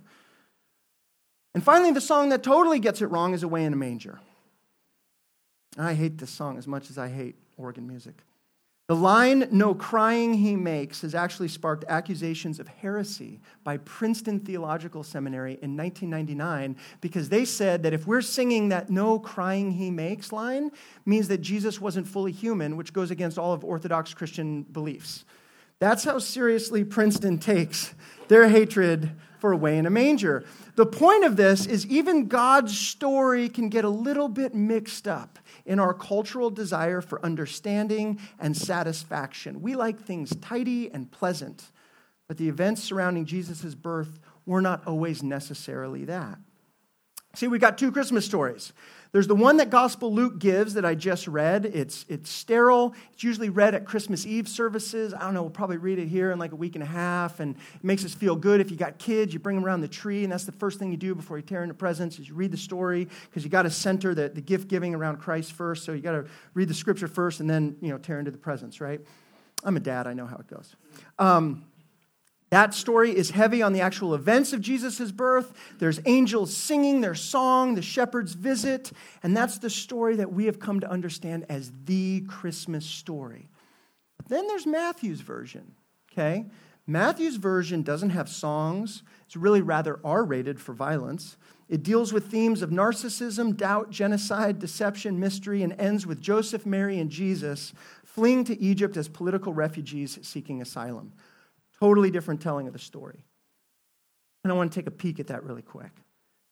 And 1.55 1.65
finally, 1.65 1.91
the 1.91 2.03
song 2.03 2.29
that 2.29 2.43
totally 2.43 2.79
gets 2.79 3.01
it 3.01 3.07
wrong 3.07 3.33
is 3.33 3.43
Away 3.43 3.65
in 3.65 3.73
a 3.73 3.77
Manger. 3.77 4.21
I 5.79 5.95
hate 5.95 6.19
this 6.19 6.29
song 6.29 6.59
as 6.59 6.67
much 6.67 6.91
as 6.91 6.99
I 6.99 7.09
hate 7.09 7.37
organ 7.57 7.89
music. 7.89 8.25
The 8.89 8.97
line, 8.97 9.49
no 9.53 9.75
crying 9.75 10.35
he 10.35 10.57
makes, 10.57 11.03
has 11.03 11.15
actually 11.15 11.49
sparked 11.49 11.85
accusations 11.89 12.59
of 12.59 12.67
heresy 12.67 13.41
by 13.63 13.77
Princeton 13.77 14.41
Theological 14.41 15.05
Seminary 15.05 15.53
in 15.63 15.77
1999 15.77 16.77
because 17.01 17.29
they 17.29 17.45
said 17.45 17.85
that 17.85 17.93
if 17.93 18.09
we're 18.09 18.21
singing 18.21 18.71
that 18.71 18.91
no 18.91 19.21
crying 19.21 19.71
he 19.71 19.91
makes 19.91 20.33
line, 20.33 20.73
means 21.07 21.29
that 21.29 21.39
Jesus 21.39 21.81
wasn't 21.81 22.09
fully 22.09 22.33
human, 22.33 22.77
which 22.77 22.93
goes 22.93 23.13
against 23.13 23.39
all 23.39 23.53
of 23.53 23.65
Orthodox 23.65 24.15
Christian 24.15 24.63
beliefs. 24.63 25.25
That's 25.79 26.03
how 26.05 26.19
seriously 26.19 26.83
Princeton 26.83 27.39
takes 27.39 27.95
their 28.29 28.49
hatred 28.49 29.13
for 29.43 29.51
away 29.51 29.77
in 29.77 29.87
a 29.87 29.91
manger. 29.91 30.45
The 30.77 30.87
point 30.87 31.25
of 31.25 31.35
this 31.35 31.67
is 31.67 31.85
even 31.89 32.29
God's 32.29 32.79
story 32.79 33.49
can 33.49 33.69
get 33.69 33.85
a 33.85 33.89
little 33.89 34.29
bit 34.29 34.55
mixed 34.55 35.09
up 35.09 35.37
in 35.67 35.81
our 35.81 35.93
cultural 35.93 36.49
desire 36.49 37.01
for 37.01 37.23
understanding 37.27 38.21
and 38.39 38.57
satisfaction. 38.57 39.61
We 39.61 39.75
like 39.75 40.01
things 40.01 40.37
tidy 40.37 40.93
and 40.93 41.11
pleasant, 41.11 41.73
but 42.29 42.37
the 42.37 42.49
events 42.49 42.85
surrounding 42.85 43.25
Jesus' 43.25 43.75
birth 43.75 44.21
were 44.47 44.63
not 44.63 44.87
always 44.87 45.25
necessarily 45.25 46.05
that. 46.05 46.39
See, 47.35 47.49
we 47.49 47.59
got 47.59 47.77
two 47.77 47.91
Christmas 47.91 48.25
stories. 48.25 48.73
There's 49.13 49.27
the 49.27 49.35
one 49.35 49.59
that 49.59 49.69
Gospel 49.69 50.13
Luke 50.13 50.39
gives 50.39 50.73
that 50.73 50.87
I 50.87 50.95
just 50.95 51.29
read. 51.29 51.67
It's, 51.67 52.07
it's 52.09 52.31
sterile. 52.31 52.95
It's 53.13 53.23
usually 53.23 53.51
read 53.51 53.75
at 53.75 53.85
Christmas 53.85 54.25
Eve 54.25 54.49
services. 54.49 55.13
I 55.13 55.21
don't 55.21 55.35
know, 55.35 55.43
we'll 55.43 55.51
probably 55.51 55.77
read 55.77 55.99
it 55.99 56.09
here 56.09 56.33
in 56.33 56.39
like 56.39 56.53
a 56.53 56.57
week 56.57 56.77
and 56.77 56.83
a 56.83 56.87
half. 56.87 57.39
And 57.39 57.55
it 57.55 57.85
makes 57.85 58.07
us 58.07 58.15
feel 58.15 58.35
good. 58.35 58.63
If 58.63 58.71
you 58.71 58.79
got 58.79 58.97
kids, 58.97 59.35
you 59.35 59.39
bring 59.39 59.57
them 59.57 59.67
around 59.67 59.83
the 59.83 59.89
tree, 59.89 60.25
and 60.25 60.33
that's 60.33 60.45
the 60.45 60.53
first 60.53 60.79
thing 60.79 60.91
you 60.91 60.97
do 60.97 61.15
before 61.15 61.37
you 61.37 61.43
tear 61.43 61.63
into 61.63 61.75
presents 61.75 62.19
is 62.19 62.27
you 62.27 62.35
read 62.35 62.53
the 62.53 62.57
story 62.57 63.07
because 63.29 63.45
you 63.45 63.51
got 63.51 63.63
to 63.63 63.71
center 63.71 64.15
the, 64.15 64.31
the 64.31 64.41
gift 64.41 64.69
giving 64.69 64.95
around 64.95 65.19
Christ 65.19 65.53
first. 65.53 65.85
So 65.85 65.93
you 65.93 66.01
got 66.01 66.13
to 66.13 66.25
read 66.55 66.69
the 66.69 66.75
scripture 66.75 67.07
first 67.07 67.41
and 67.41 67.51
then, 67.51 67.77
you 67.83 67.91
know, 67.91 67.99
tear 67.99 68.19
into 68.19 68.31
the 68.31 68.39
presents, 68.39 68.81
right? 68.81 69.01
I'm 69.63 69.77
a 69.77 69.81
dad. 69.81 70.07
I 70.07 70.15
know 70.15 70.27
how 70.27 70.37
it 70.37 70.47
goes. 70.47 70.75
Um, 71.19 71.67
that 72.53 72.75
story 72.75 73.17
is 73.17 73.31
heavy 73.31 73.63
on 73.63 73.73
the 73.73 73.81
actual 73.81 74.15
events 74.15 74.53
of 74.53 74.61
Jesus' 74.61 75.11
birth. 75.11 75.55
There's 75.79 76.01
angels 76.05 76.55
singing 76.55 77.01
their 77.01 77.15
song, 77.15 77.77
the 77.77 77.81
shepherds 77.81 78.35
visit, 78.35 78.93
and 79.23 79.35
that's 79.35 79.57
the 79.57 79.71
story 79.71 80.17
that 80.17 80.35
we 80.35 80.45
have 80.45 80.61
come 80.61 80.79
to 80.81 80.91
understand 80.91 81.47
as 81.49 81.73
the 81.87 82.21
Christmas 82.29 82.85
story. 82.85 83.49
Then 84.29 84.49
there's 84.49 84.67
Matthew's 84.67 85.23
version, 85.23 85.73
okay? 86.13 86.45
Matthew's 86.87 87.37
version 87.37 87.81
doesn't 87.81 88.11
have 88.11 88.29
songs. 88.29 89.03
It's 89.25 89.35
really 89.35 89.63
rather 89.63 89.99
R 90.05 90.23
rated 90.23 90.61
for 90.61 90.75
violence. 90.75 91.39
It 91.71 91.83
deals 91.83 92.13
with 92.13 92.27
themes 92.27 92.61
of 92.61 92.69
narcissism, 92.69 93.57
doubt, 93.57 93.89
genocide, 93.89 94.59
deception, 94.59 95.19
mystery, 95.19 95.63
and 95.63 95.73
ends 95.81 96.07
with 96.07 96.21
Joseph, 96.21 96.67
Mary, 96.67 96.99
and 96.99 97.09
Jesus 97.09 97.73
fleeing 98.05 98.45
to 98.45 98.61
Egypt 98.61 98.99
as 98.99 99.09
political 99.09 99.55
refugees 99.55 100.19
seeking 100.21 100.61
asylum. 100.61 101.15
Totally 101.83 102.13
different 102.13 102.41
telling 102.41 102.69
of 102.69 102.73
the 102.73 102.79
story. 102.79 103.25
And 104.45 104.53
I 104.53 104.55
want 104.55 104.71
to 104.71 104.79
take 104.79 104.87
a 104.87 104.93
peek 104.93 105.19
at 105.19 105.27
that 105.27 105.43
really 105.43 105.63
quick. 105.63 105.91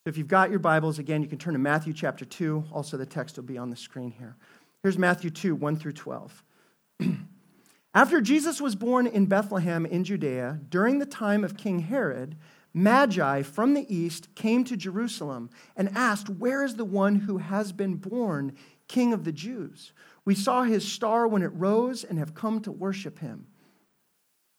So 0.02 0.08
if 0.08 0.18
you've 0.18 0.26
got 0.26 0.50
your 0.50 0.58
Bibles, 0.58 0.98
again, 0.98 1.22
you 1.22 1.28
can 1.28 1.38
turn 1.38 1.52
to 1.52 1.58
Matthew 1.60 1.92
chapter 1.92 2.24
2. 2.24 2.64
Also, 2.72 2.96
the 2.96 3.06
text 3.06 3.36
will 3.36 3.44
be 3.44 3.56
on 3.56 3.70
the 3.70 3.76
screen 3.76 4.10
here. 4.10 4.34
Here's 4.82 4.98
Matthew 4.98 5.30
2, 5.30 5.54
1 5.54 5.76
through 5.76 5.92
12. 5.92 6.42
After 7.94 8.20
Jesus 8.20 8.60
was 8.60 8.74
born 8.74 9.06
in 9.06 9.26
Bethlehem 9.26 9.86
in 9.86 10.02
Judea, 10.02 10.58
during 10.68 10.98
the 10.98 11.06
time 11.06 11.44
of 11.44 11.56
King 11.56 11.78
Herod, 11.78 12.34
Magi 12.74 13.42
from 13.42 13.74
the 13.74 13.86
east 13.88 14.34
came 14.34 14.64
to 14.64 14.76
Jerusalem 14.76 15.48
and 15.76 15.90
asked, 15.94 16.28
Where 16.28 16.64
is 16.64 16.74
the 16.74 16.84
one 16.84 17.14
who 17.14 17.38
has 17.38 17.70
been 17.70 17.94
born 17.94 18.56
King 18.88 19.12
of 19.12 19.22
the 19.22 19.30
Jews? 19.30 19.92
We 20.24 20.34
saw 20.34 20.64
his 20.64 20.84
star 20.84 21.28
when 21.28 21.42
it 21.42 21.52
rose 21.54 22.02
and 22.02 22.18
have 22.18 22.34
come 22.34 22.60
to 22.62 22.72
worship 22.72 23.20
him. 23.20 23.46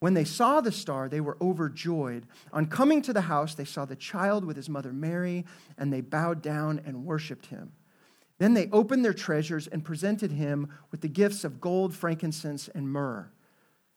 When 0.00 0.14
they 0.14 0.24
saw 0.24 0.60
the 0.60 0.70
star, 0.70 1.08
they 1.08 1.20
were 1.20 1.36
overjoyed. 1.40 2.26
On 2.52 2.66
coming 2.66 3.02
to 3.02 3.12
the 3.12 3.22
house, 3.22 3.54
they 3.54 3.64
saw 3.64 3.84
the 3.84 3.96
child 3.96 4.44
with 4.44 4.56
his 4.56 4.68
mother 4.68 4.92
Mary, 4.92 5.44
and 5.76 5.92
they 5.92 6.00
bowed 6.00 6.40
down 6.40 6.80
and 6.84 7.04
worshiped 7.04 7.46
him. 7.46 7.72
Then 8.38 8.54
they 8.54 8.68
opened 8.70 9.04
their 9.04 9.14
treasures 9.14 9.66
and 9.66 9.84
presented 9.84 10.30
him 10.30 10.68
with 10.92 11.00
the 11.00 11.08
gifts 11.08 11.42
of 11.42 11.60
gold, 11.60 11.94
frankincense, 11.94 12.68
and 12.68 12.88
myrrh. 12.88 13.30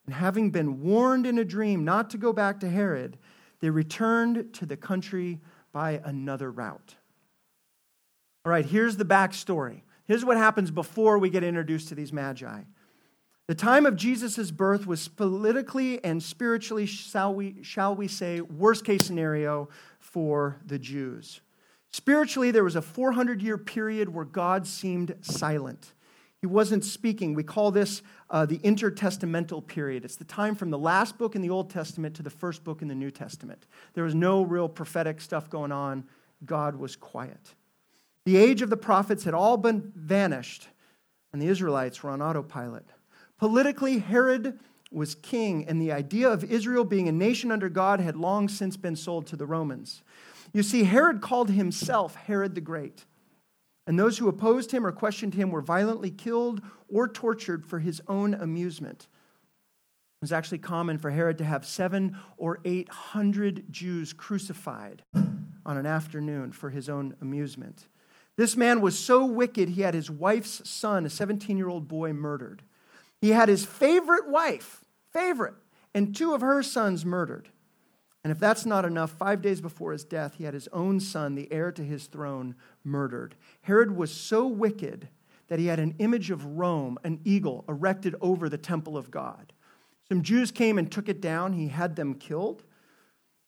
And 0.08 0.16
having 0.16 0.50
been 0.50 0.82
warned 0.82 1.28
in 1.28 1.38
a 1.38 1.46
dream 1.46 1.86
not 1.86 2.10
to 2.10 2.18
go 2.18 2.34
back 2.34 2.60
to 2.62 2.70
Herod, 2.70 3.20
they 3.60 3.70
returned 3.70 4.54
to 4.56 4.66
the 4.66 4.78
country 4.78 5.40
by 5.72 6.02
another 6.04 6.52
route. 6.52 6.96
All 8.44 8.52
right, 8.52 8.66
here's 8.66 8.98
the 8.98 9.06
backstory. 9.06 9.82
Here's 10.06 10.26
what 10.26 10.38
happens 10.38 10.72
before 10.72 11.20
we 11.20 11.30
get 11.30 11.44
introduced 11.44 11.90
to 11.90 11.96
these 11.96 12.12
magi. 12.12 12.62
The 13.48 13.56
time 13.56 13.86
of 13.86 13.96
Jesus' 13.96 14.52
birth 14.52 14.88
was 14.88 15.08
politically 15.08 16.04
and 16.04 16.22
spiritually, 16.22 16.86
shall 16.86 17.34
we, 17.34 17.64
shall 17.64 17.96
we 17.96 18.08
say, 18.08 18.42
worst 18.42 18.86
case 18.86 19.06
scenario 19.06 19.70
for 20.00 20.62
the 20.66 20.80
Jews. 20.80 21.42
Spiritually, 21.92 22.52
there 22.52 22.64
was 22.64 22.76
a 22.76 22.82
400 22.82 23.42
year 23.42 23.58
period 23.58 24.10
where 24.10 24.26
God 24.26 24.66
seemed 24.66 25.16
silent. 25.22 25.94
He 26.40 26.48
wasn't 26.48 26.84
speaking. 26.84 27.36
We 27.36 27.44
call 27.44 27.70
this 27.70 28.02
uh, 28.30 28.46
the 28.46 28.58
intertestamental 28.60 29.68
period. 29.68 30.06
It's 30.06 30.16
the 30.16 30.24
time 30.24 30.56
from 30.56 30.72
the 30.72 30.78
last 30.78 31.18
book 31.18 31.36
in 31.36 31.42
the 31.42 31.52
Old 31.52 31.70
Testament 31.70 32.16
to 32.16 32.24
the 32.24 32.32
first 32.32 32.64
book 32.64 32.82
in 32.82 32.88
the 32.88 32.96
New 32.96 33.12
Testament. 33.12 33.68
There 33.94 34.04
was 34.04 34.16
no 34.16 34.42
real 34.42 34.68
prophetic 34.68 35.22
stuff 35.22 35.50
going 35.50 35.72
on. 35.72 36.06
God 36.46 36.76
was 36.76 36.96
quiet. 36.96 37.54
The 38.26 38.38
age 38.38 38.62
of 38.62 38.70
the 38.70 38.78
prophets 38.78 39.24
had 39.24 39.36
all 39.36 39.58
been 39.58 39.92
vanished, 39.96 40.68
and 41.32 41.42
the 41.42 41.48
Israelites 41.48 42.02
were 42.02 42.10
on 42.10 42.22
autopilot. 42.22 42.86
Politically, 43.42 43.98
Herod 43.98 44.60
was 44.92 45.16
king, 45.16 45.68
and 45.68 45.82
the 45.82 45.92
idea 45.92 46.30
of 46.30 46.44
Israel 46.44 46.86
being 46.86 47.08
a 47.08 47.12
nation 47.12 47.52
under 47.52 47.70
God 47.70 48.00
had 48.00 48.16
long 48.16 48.48
since 48.48 48.78
been 48.78 48.96
sold 48.96 49.26
to 49.28 49.36
the 49.36 49.48
Romans. 49.48 50.04
You 50.54 50.62
see, 50.62 50.84
Herod 50.84 51.22
called 51.22 51.50
himself 51.50 52.14
Herod 52.14 52.54
the 52.54 52.62
Great, 52.62 53.06
and 53.88 53.98
those 53.98 54.20
who 54.20 54.28
opposed 54.28 54.72
him 54.72 54.86
or 54.86 54.92
questioned 54.92 55.34
him 55.34 55.50
were 55.50 55.62
violently 55.62 56.12
killed 56.12 56.62
or 56.88 57.08
tortured 57.08 57.66
for 57.66 57.80
his 57.80 58.00
own 58.08 58.36
amusement. 58.36 59.08
It 60.22 60.26
was 60.26 60.32
actually 60.32 60.60
common 60.60 61.00
for 61.00 61.10
Herod 61.10 61.40
to 61.40 61.44
have 61.44 61.66
seven 61.66 62.16
or 62.38 62.60
eight 62.64 62.90
hundred 62.90 63.64
Jews 63.72 64.14
crucified 64.14 65.02
on 65.16 65.78
an 65.78 65.88
afternoon 65.88 66.52
for 66.52 66.70
his 66.70 66.90
own 66.90 67.16
amusement. 67.22 67.88
This 68.38 68.56
man 68.56 68.82
was 68.82 69.00
so 69.00 69.26
wicked, 69.26 69.70
he 69.70 69.82
had 69.82 69.96
his 69.96 70.12
wife's 70.12 70.70
son, 70.70 71.08
a 71.08 71.10
17 71.10 71.58
year 71.58 71.70
old 71.70 71.88
boy, 71.88 72.14
murdered. 72.14 72.62
He 73.22 73.30
had 73.30 73.50
his 73.50 73.64
favorite 73.64 74.28
wife, 74.28 74.84
favorite, 75.14 75.54
and 75.94 76.16
two 76.16 76.34
of 76.34 76.42
her 76.42 76.64
sons 76.64 77.06
murdered. 77.06 77.50
And 78.24 78.32
if 78.32 78.40
that's 78.40 78.66
not 78.66 78.84
enough, 78.84 79.12
five 79.12 79.42
days 79.42 79.62
before 79.62 79.92
his 79.92 80.04
death, 80.04 80.36
he 80.36 80.44
had 80.44 80.56
his 80.56 80.68
own 80.74 81.00
son, 81.00 81.36
the 81.36 81.52
heir 81.52 81.72
to 81.72 81.84
his 81.84 82.08
throne, 82.08 82.56
murdered. 82.84 83.36
Herod 83.62 83.96
was 83.96 84.12
so 84.12 84.48
wicked 84.48 85.08
that 85.48 85.60
he 85.60 85.68
had 85.68 85.80
an 85.80 85.96
image 86.00 86.32
of 86.32 86.46
Rome, 86.46 86.98
an 87.04 87.20
eagle, 87.24 87.64
erected 87.68 88.16
over 88.22 88.50
the 88.50 88.58
temple 88.58 88.98
of 88.98 89.12
God. 89.12 89.54
Some 90.08 90.24
Jews 90.24 90.52
came 90.52 90.78
and 90.78 90.92
took 90.92 91.10
it 91.10 91.22
down. 91.22 91.54
He 91.54 91.68
had 91.68 91.96
them 91.96 92.16
killed. 92.16 92.64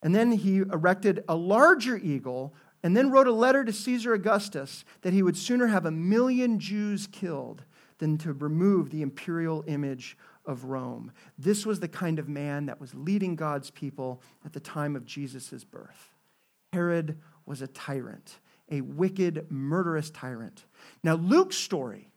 And 0.01 0.13
then 0.13 0.31
he 0.33 0.57
erected 0.57 1.23
a 1.27 1.35
larger 1.35 1.97
eagle 1.97 2.53
and 2.83 2.97
then 2.97 3.09
wrote 3.09 3.27
a 3.27 3.31
letter 3.31 3.63
to 3.63 3.71
Caesar 3.71 4.13
Augustus 4.13 4.83
that 5.01 5.13
he 5.13 5.23
would 5.23 5.37
sooner 5.37 5.67
have 5.67 5.85
a 5.85 5.91
million 5.91 6.59
Jews 6.59 7.07
killed 7.07 7.63
than 7.99 8.17
to 8.19 8.33
remove 8.33 8.89
the 8.89 9.01
imperial 9.01 9.63
image 9.67 10.17
of 10.45 10.65
Rome. 10.65 11.11
This 11.37 11.65
was 11.65 11.79
the 11.79 11.87
kind 11.87 12.19
of 12.19 12.27
man 12.27 12.65
that 12.65 12.79
was 12.79 12.93
leading 12.93 13.35
God's 13.35 13.69
people 13.71 14.21
at 14.45 14.53
the 14.53 14.59
time 14.59 14.95
of 14.95 15.05
Jesus' 15.05 15.63
birth. 15.63 16.11
Herod 16.73 17.19
was 17.45 17.61
a 17.61 17.67
tyrant, 17.67 18.39
a 18.69 18.81
wicked, 18.81 19.47
murderous 19.49 20.09
tyrant. 20.09 20.65
Now, 21.03 21.15
Luke's 21.15 21.57
story, 21.57 22.09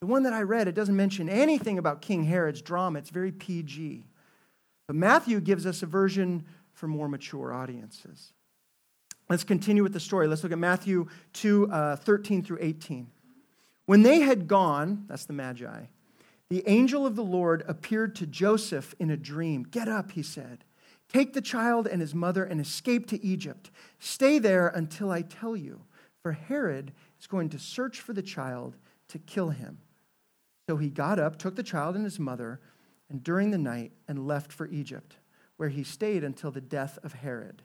the 0.00 0.06
one 0.06 0.24
that 0.24 0.32
I 0.32 0.42
read, 0.42 0.68
it 0.68 0.74
doesn't 0.74 0.96
mention 0.96 1.28
anything 1.28 1.78
about 1.78 2.02
King 2.02 2.24
Herod's 2.24 2.62
drama. 2.62 2.98
It's 2.98 3.10
very 3.10 3.32
PG. 3.32 4.06
But 4.86 4.96
Matthew 4.96 5.40
gives 5.40 5.66
us 5.66 5.82
a 5.82 5.86
version 5.86 6.44
for 6.72 6.88
more 6.88 7.08
mature 7.08 7.52
audiences. 7.52 8.32
Let's 9.30 9.44
continue 9.44 9.82
with 9.82 9.94
the 9.94 10.00
story. 10.00 10.28
Let's 10.28 10.42
look 10.42 10.52
at 10.52 10.58
Matthew 10.58 11.08
2 11.32 11.70
uh, 11.70 11.96
13 11.96 12.42
through 12.42 12.58
18. 12.60 13.06
When 13.86 14.02
they 14.02 14.20
had 14.20 14.48
gone, 14.48 15.04
that's 15.08 15.26
the 15.26 15.32
Magi, 15.32 15.86
the 16.50 16.62
angel 16.66 17.06
of 17.06 17.16
the 17.16 17.24
Lord 17.24 17.64
appeared 17.66 18.14
to 18.16 18.26
Joseph 18.26 18.94
in 18.98 19.10
a 19.10 19.16
dream. 19.16 19.64
Get 19.64 19.88
up, 19.88 20.12
he 20.12 20.22
said. 20.22 20.64
Take 21.08 21.32
the 21.32 21.40
child 21.40 21.86
and 21.86 22.00
his 22.00 22.14
mother 22.14 22.44
and 22.44 22.60
escape 22.60 23.06
to 23.08 23.24
Egypt. 23.24 23.70
Stay 23.98 24.38
there 24.38 24.68
until 24.68 25.10
I 25.10 25.22
tell 25.22 25.56
you, 25.56 25.82
for 26.22 26.32
Herod 26.32 26.92
is 27.20 27.26
going 27.26 27.50
to 27.50 27.58
search 27.58 28.00
for 28.00 28.12
the 28.12 28.22
child 28.22 28.76
to 29.08 29.18
kill 29.18 29.50
him. 29.50 29.78
So 30.68 30.76
he 30.76 30.88
got 30.88 31.18
up, 31.18 31.38
took 31.38 31.56
the 31.56 31.62
child 31.62 31.94
and 31.94 32.04
his 32.04 32.18
mother, 32.18 32.60
and 33.10 33.22
during 33.22 33.50
the 33.50 33.58
night, 33.58 33.92
and 34.08 34.26
left 34.26 34.52
for 34.52 34.66
Egypt, 34.68 35.16
where 35.56 35.68
he 35.68 35.84
stayed 35.84 36.24
until 36.24 36.50
the 36.50 36.60
death 36.60 36.98
of 37.02 37.12
Herod. 37.12 37.62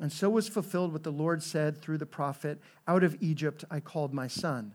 And 0.00 0.12
so 0.12 0.28
was 0.28 0.48
fulfilled 0.48 0.92
what 0.92 1.04
the 1.04 1.12
Lord 1.12 1.42
said 1.42 1.80
through 1.80 1.98
the 1.98 2.06
prophet 2.06 2.60
Out 2.86 3.04
of 3.04 3.16
Egypt 3.20 3.64
I 3.70 3.80
called 3.80 4.12
my 4.12 4.26
son. 4.26 4.74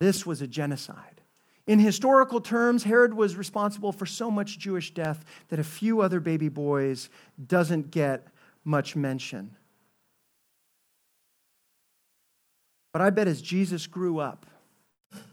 This 0.00 0.26
was 0.26 0.42
a 0.42 0.46
genocide. 0.46 1.20
In 1.66 1.78
historical 1.80 2.40
terms, 2.40 2.84
Herod 2.84 3.14
was 3.14 3.34
responsible 3.36 3.92
for 3.92 4.06
so 4.06 4.30
much 4.30 4.58
Jewish 4.58 4.94
death 4.94 5.24
that 5.48 5.58
a 5.58 5.64
few 5.64 6.00
other 6.00 6.20
baby 6.20 6.48
boys 6.48 7.10
doesn't 7.44 7.90
get 7.90 8.28
much 8.64 8.94
mention. 8.94 9.56
But 12.92 13.02
I 13.02 13.10
bet 13.10 13.28
as 13.28 13.42
Jesus 13.42 13.86
grew 13.86 14.20
up, 14.20 14.46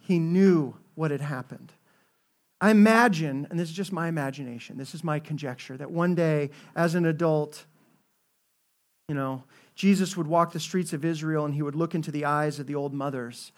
he 0.02 0.20
knew 0.20 0.76
what 0.96 1.12
had 1.12 1.22
happened. 1.22 1.72
I 2.60 2.72
imagine, 2.72 3.48
and 3.50 3.60
this 3.60 3.70
is 3.70 3.76
just 3.76 3.92
my 3.92 4.08
imagination, 4.08 4.78
this 4.78 4.96
is 4.96 5.04
my 5.04 5.20
conjecture, 5.20 5.78
that 5.78 5.92
one 5.92 6.16
day 6.16 6.50
as 6.76 6.96
an 6.96 7.06
adult, 7.06 7.66
you 9.08 9.16
know, 9.16 9.44
Jesus 9.76 10.16
would 10.16 10.28
walk 10.28 10.52
the 10.52 10.60
streets 10.60 10.94
of 10.94 11.06
Israel 11.06 11.46
and 11.46 11.54
he 11.54 11.62
would 11.62 11.76
look 11.76 11.94
into 11.94 12.12
the 12.12 12.26
eyes 12.26 12.60
of 12.60 12.68
the 12.68 12.76
old 12.76 12.94
mothers 12.94 13.52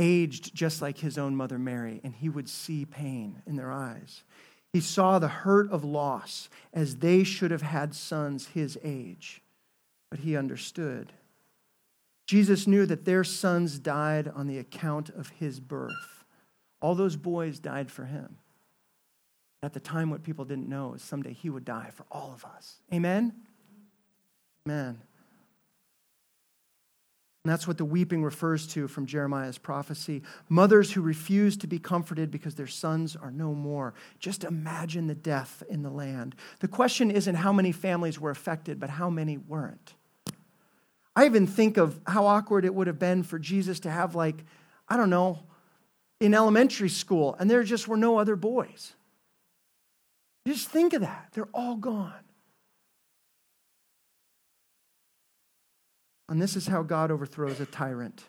aged 0.00 0.54
just 0.54 0.82
like 0.82 0.98
his 0.98 1.18
own 1.18 1.36
mother 1.36 1.58
Mary, 1.58 2.00
and 2.02 2.14
he 2.14 2.28
would 2.28 2.48
see 2.48 2.84
pain 2.84 3.42
in 3.46 3.54
their 3.54 3.70
eyes. 3.70 4.24
He 4.72 4.80
saw 4.80 5.18
the 5.18 5.28
hurt 5.28 5.70
of 5.70 5.84
loss 5.84 6.48
as 6.72 6.96
they 6.96 7.22
should 7.22 7.50
have 7.50 7.62
had 7.62 7.94
sons 7.94 8.48
his 8.48 8.78
age, 8.82 9.42
but 10.10 10.20
he 10.20 10.36
understood. 10.36 11.12
Jesus 12.26 12.66
knew 12.66 12.86
that 12.86 13.04
their 13.04 13.24
sons 13.24 13.78
died 13.78 14.28
on 14.28 14.46
the 14.46 14.58
account 14.58 15.10
of 15.10 15.30
his 15.30 15.60
birth. 15.60 16.24
All 16.80 16.94
those 16.94 17.16
boys 17.16 17.58
died 17.58 17.90
for 17.90 18.04
him. 18.04 18.38
At 19.62 19.74
the 19.74 19.80
time, 19.80 20.08
what 20.08 20.22
people 20.22 20.46
didn't 20.46 20.68
know 20.68 20.94
is 20.94 21.02
someday 21.02 21.34
he 21.34 21.50
would 21.50 21.64
die 21.64 21.90
for 21.92 22.06
all 22.10 22.32
of 22.32 22.44
us. 22.44 22.76
Amen? 22.94 23.34
Amen. 24.66 25.02
And 27.44 27.50
that's 27.50 27.66
what 27.66 27.78
the 27.78 27.86
weeping 27.86 28.22
refers 28.22 28.66
to 28.68 28.86
from 28.86 29.06
Jeremiah's 29.06 29.56
prophecy. 29.56 30.22
Mothers 30.50 30.92
who 30.92 31.00
refuse 31.00 31.56
to 31.58 31.66
be 31.66 31.78
comforted 31.78 32.30
because 32.30 32.54
their 32.54 32.66
sons 32.66 33.16
are 33.16 33.30
no 33.30 33.54
more. 33.54 33.94
Just 34.18 34.44
imagine 34.44 35.06
the 35.06 35.14
death 35.14 35.62
in 35.70 35.82
the 35.82 35.90
land. 35.90 36.34
The 36.58 36.68
question 36.68 37.10
isn't 37.10 37.36
how 37.36 37.52
many 37.52 37.72
families 37.72 38.20
were 38.20 38.30
affected, 38.30 38.78
but 38.78 38.90
how 38.90 39.08
many 39.08 39.38
weren't. 39.38 39.94
I 41.16 41.24
even 41.24 41.46
think 41.46 41.78
of 41.78 41.98
how 42.06 42.26
awkward 42.26 42.66
it 42.66 42.74
would 42.74 42.86
have 42.86 42.98
been 42.98 43.22
for 43.22 43.38
Jesus 43.38 43.80
to 43.80 43.90
have, 43.90 44.14
like, 44.14 44.44
I 44.86 44.98
don't 44.98 45.10
know, 45.10 45.40
in 46.20 46.34
elementary 46.34 46.90
school, 46.90 47.36
and 47.38 47.50
there 47.50 47.62
just 47.62 47.88
were 47.88 47.96
no 47.96 48.18
other 48.18 48.36
boys. 48.36 48.92
Just 50.46 50.68
think 50.68 50.92
of 50.92 51.00
that. 51.00 51.28
They're 51.32 51.48
all 51.54 51.76
gone. 51.76 52.12
And 56.30 56.40
this 56.40 56.54
is 56.56 56.68
how 56.68 56.82
God 56.82 57.10
overthrows 57.10 57.60
a 57.60 57.66
tyrant. 57.66 58.22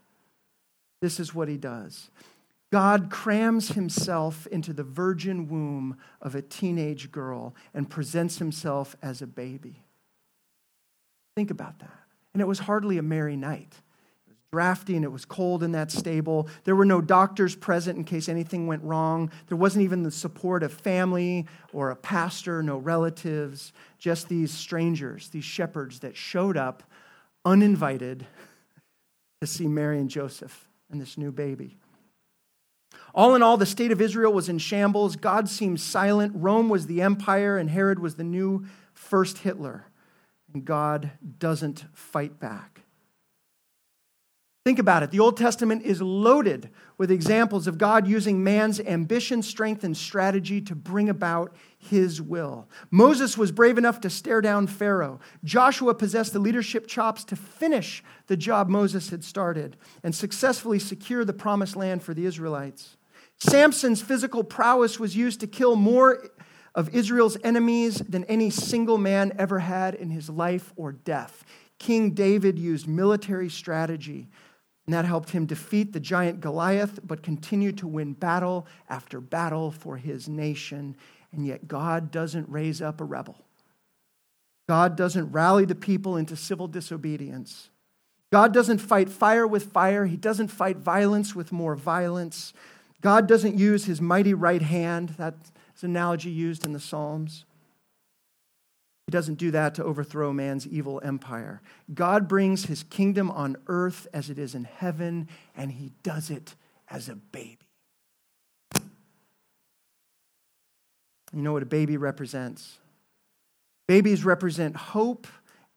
This 1.02 1.20
is 1.20 1.36
what 1.36 1.48
he 1.48 1.56
does. 1.56 2.10
God 2.72 3.10
crams 3.12 3.70
himself 3.70 4.48
into 4.48 4.74
the 4.74 4.84
virgin 4.84 5.48
womb 5.48 5.98
of 6.22 6.34
a 6.34 6.42
teenage 6.42 7.12
girl 7.12 7.54
and 7.74 7.90
presents 7.90 8.40
himself 8.40 8.96
as 9.04 9.22
a 9.22 9.28
baby. 9.28 9.84
Think 11.36 11.52
about 11.52 11.80
that. 11.80 11.94
And 12.34 12.42
it 12.42 12.48
was 12.48 12.60
hardly 12.60 12.98
a 12.98 13.04
merry 13.04 13.36
night. 13.36 13.74
It 14.26 14.30
was 14.30 14.38
drafty 14.52 14.96
and 14.96 15.06
it 15.06 15.12
was 15.12 15.26
cold 15.26 15.64
in 15.64 15.74
that 15.74 15.92
stable. 15.92 16.48
There 16.64 16.76
were 16.76 16.86
no 16.86 17.02
doctors 17.02 17.56
present 17.56 17.98
in 17.98 18.04
case 18.04 18.30
anything 18.30 18.68
went 18.68 18.84
wrong. 18.84 19.32
There 19.48 19.58
wasn't 19.58 19.84
even 19.84 20.04
the 20.04 20.12
support 20.12 20.64
of 20.64 20.74
family 20.74 21.46
or 21.74 21.92
a 21.92 21.96
pastor, 21.96 22.64
no 22.64 22.78
relatives, 22.78 23.74
just 24.00 24.30
these 24.30 24.52
strangers, 24.52 25.30
these 25.30 25.44
shepherds 25.44 26.00
that 26.00 26.16
showed 26.16 26.58
up 26.58 26.84
uninvited 27.46 28.26
to 29.42 29.48
see 29.48 29.68
Mary 29.68 30.00
and 30.00 30.10
Joseph 30.10 30.68
and 30.90 31.02
this 31.02 31.18
new 31.18 31.32
baby. 31.32 31.78
All 33.14 33.36
in 33.36 33.44
all, 33.44 33.58
the 33.58 33.66
state 33.66 33.92
of 33.92 34.02
Israel 34.02 34.32
was 34.32 34.50
in 34.50 34.58
shambles. 34.58 35.16
God 35.16 35.50
seemed 35.50 35.80
silent. 35.80 36.34
Rome 36.36 36.70
was 36.70 36.88
the 36.88 37.02
empire, 37.02 37.58
and 37.58 37.70
Herod 37.70 38.00
was 38.00 38.16
the 38.16 38.24
new 38.24 38.66
first 38.94 39.40
Hitler. 39.40 39.86
And 40.54 40.64
God 40.64 41.12
doesn't 41.40 41.86
fight 41.94 42.40
back. 42.40 42.82
Think 44.64 44.78
about 44.78 45.02
it. 45.02 45.10
The 45.10 45.20
Old 45.20 45.38
Testament 45.38 45.82
is 45.84 46.04
loaded 46.04 46.70
with 47.00 47.10
examples 47.10 47.66
of 47.66 47.80
God 47.80 48.08
using 48.08 48.44
man's 48.44 48.80
ambition, 48.80 49.42
strength, 49.42 49.84
and 49.84 49.98
strategy 49.98 50.62
to 50.62 50.76
bring 50.76 51.10
about 51.10 51.56
his 51.80 52.22
will. 52.22 52.70
Moses 52.92 53.36
was 53.40 53.52
brave 53.52 53.80
enough 53.80 54.00
to 54.02 54.10
stare 54.10 54.40
down 54.40 54.68
Pharaoh. 54.68 55.20
Joshua 55.44 55.96
possessed 55.96 56.34
the 56.34 56.40
leadership 56.40 56.86
chops 56.86 57.24
to 57.24 57.36
finish 57.36 58.04
the 58.28 58.38
job 58.38 58.70
Moses 58.70 59.10
had 59.10 59.24
started 59.24 59.78
and 60.04 60.14
successfully 60.14 60.78
secure 60.78 61.26
the 61.26 61.34
promised 61.34 61.76
land 61.76 62.04
for 62.04 62.14
the 62.14 62.28
Israelites. 62.28 62.98
Samson's 63.40 64.04
physical 64.04 64.44
prowess 64.44 65.00
was 65.00 65.16
used 65.16 65.40
to 65.40 65.48
kill 65.48 65.76
more 65.76 66.30
of 66.76 66.94
Israel's 66.94 67.36
enemies 67.44 67.96
than 68.08 68.26
any 68.26 68.52
single 68.52 69.00
man 69.00 69.34
ever 69.40 69.58
had 69.58 69.96
in 69.96 70.12
his 70.12 70.30
life 70.30 70.72
or 70.76 70.92
death. 70.92 71.44
King 71.80 72.12
David 72.12 72.60
used 72.60 72.88
military 72.88 73.50
strategy 73.50 74.30
and 74.92 74.98
that 74.98 75.06
helped 75.06 75.30
him 75.30 75.46
defeat 75.46 75.94
the 75.94 76.02
giant 76.02 76.42
Goliath, 76.42 77.00
but 77.02 77.24
continue 77.24 77.72
to 77.72 77.88
win 77.88 78.12
battle 78.12 78.68
after 78.90 79.22
battle 79.22 79.72
for 79.72 79.96
his 79.96 80.28
nation. 80.28 80.98
And 81.32 81.46
yet, 81.46 81.66
God 81.66 82.12
doesn't 82.12 82.50
raise 82.50 82.82
up 82.82 83.00
a 83.00 83.06
rebel. 83.06 83.38
God 84.68 84.98
doesn't 84.98 85.32
rally 85.32 85.64
the 85.64 85.76
people 85.76 86.18
into 86.18 86.36
civil 86.36 86.68
disobedience. 86.68 87.70
God 88.34 88.54
doesn't 88.54 88.80
fight 88.80 89.08
fire 89.08 89.48
with 89.48 89.72
fire. 89.72 90.08
He 90.08 90.18
doesn't 90.18 90.50
fight 90.50 90.76
violence 90.76 91.34
with 91.34 91.54
more 91.54 91.78
violence. 91.78 92.52
God 93.00 93.30
doesn't 93.30 93.58
use 93.58 93.86
his 93.86 94.02
mighty 94.02 94.34
right 94.34 94.62
hand. 94.62 95.16
That's 95.18 95.54
an 95.84 95.92
analogy 95.92 96.32
used 96.32 96.66
in 96.66 96.74
the 96.74 96.82
Psalms. 96.82 97.46
He 99.08 99.12
doesn't 99.12 99.36
do 99.36 99.52
that 99.52 99.76
to 99.76 99.84
overthrow 99.84 100.32
man's 100.32 100.66
evil 100.68 101.02
empire. 101.04 101.62
God 101.94 102.28
brings 102.28 102.66
his 102.66 102.84
kingdom 102.84 103.30
on 103.30 103.58
earth 103.68 104.08
as 104.14 104.30
it 104.30 104.40
is 104.40 104.56
in 104.56 104.64
heaven, 104.64 105.28
and 105.56 105.72
he 105.72 105.92
does 106.04 106.30
it 106.30 106.56
as 106.90 107.10
a 107.10 107.16
baby. 107.16 107.58
You 111.34 111.42
know 111.42 111.54
what 111.54 111.64
a 111.64 111.66
baby 111.66 111.98
represents? 111.98 112.78
Babies 113.88 114.24
represent 114.24 114.76
hope 114.76 115.28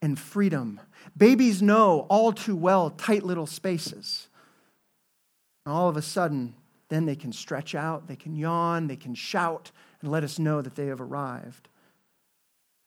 and 0.02 0.18
freedom. 0.18 0.80
Babies 1.16 1.62
know 1.62 2.06
all 2.10 2.32
too 2.32 2.56
well 2.56 2.90
tight 2.90 3.24
little 3.24 3.46
spaces. 3.46 4.28
And 5.64 5.74
all 5.74 5.88
of 5.88 5.96
a 5.96 6.02
sudden, 6.02 6.54
Then 6.88 7.06
they 7.06 7.16
can 7.16 7.32
stretch 7.32 7.74
out, 7.74 8.06
they 8.06 8.16
can 8.16 8.36
yawn, 8.36 8.86
they 8.86 8.96
can 8.96 9.14
shout, 9.14 9.72
and 10.00 10.10
let 10.10 10.22
us 10.22 10.38
know 10.38 10.60
that 10.62 10.74
they 10.76 10.86
have 10.86 11.00
arrived. 11.00 11.68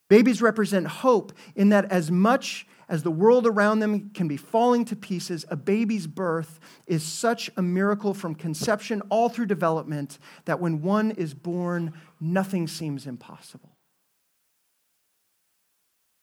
Babies 0.10 0.41
represent 0.41 0.88
hope 0.88 1.34
in 1.56 1.70
that 1.70 1.91
as 1.91 2.10
much 2.10 2.65
as 2.89 3.04
the 3.04 3.12
world 3.12 3.46
around 3.46 3.80
them 3.80 4.10
can 4.12 4.28
be 4.28 4.38
falling 4.38 4.86
to 4.86 4.96
pieces, 4.96 5.46
a 5.50 5.58
baby's 5.58 6.08
birth 6.08 6.60
is 6.86 7.04
such 7.04 7.50
a 7.58 7.62
miracle 7.62 8.13
from 8.13 8.34
conception 8.34 9.02
all 9.10 9.28
through 9.28 9.48
development 9.48 10.17
that 10.46 10.62
when 10.62 10.82
one 10.82 11.12
is 11.12 11.34
born, 11.34 11.91
nothing 12.22 12.67
seems 12.67 13.06
impossible. 13.06 13.72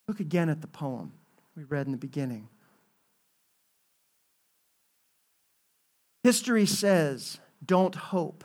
Look 0.09 0.21
again 0.21 0.49
at 0.49 0.63
the 0.63 0.67
poem 0.67 1.13
we 1.55 1.65
read 1.65 1.87
in 1.87 1.93
the 1.93 1.99
beginning. 1.99 2.49
History 6.23 6.65
says, 6.65 7.39
don't 7.65 7.95
hope 7.95 8.45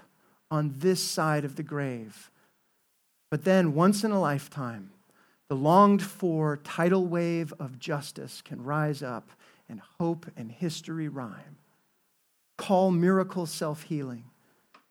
on 0.51 0.73
this 0.77 1.01
side 1.01 1.45
of 1.45 1.55
the 1.55 1.63
grave. 1.63 2.29
But 3.31 3.45
then, 3.45 3.73
once 3.73 4.03
in 4.03 4.11
a 4.11 4.19
lifetime, 4.19 4.91
the 5.49 5.55
longed 5.55 6.01
for 6.01 6.57
tidal 6.57 7.05
wave 7.07 7.53
of 7.59 7.79
justice 7.79 8.41
can 8.41 8.63
rise 8.63 9.03
up 9.03 9.29
and 9.67 9.81
hope 9.99 10.25
and 10.37 10.51
history 10.51 11.07
rhyme. 11.07 11.57
Call 12.57 12.91
miracle 12.91 13.45
self 13.45 13.83
healing, 13.83 14.25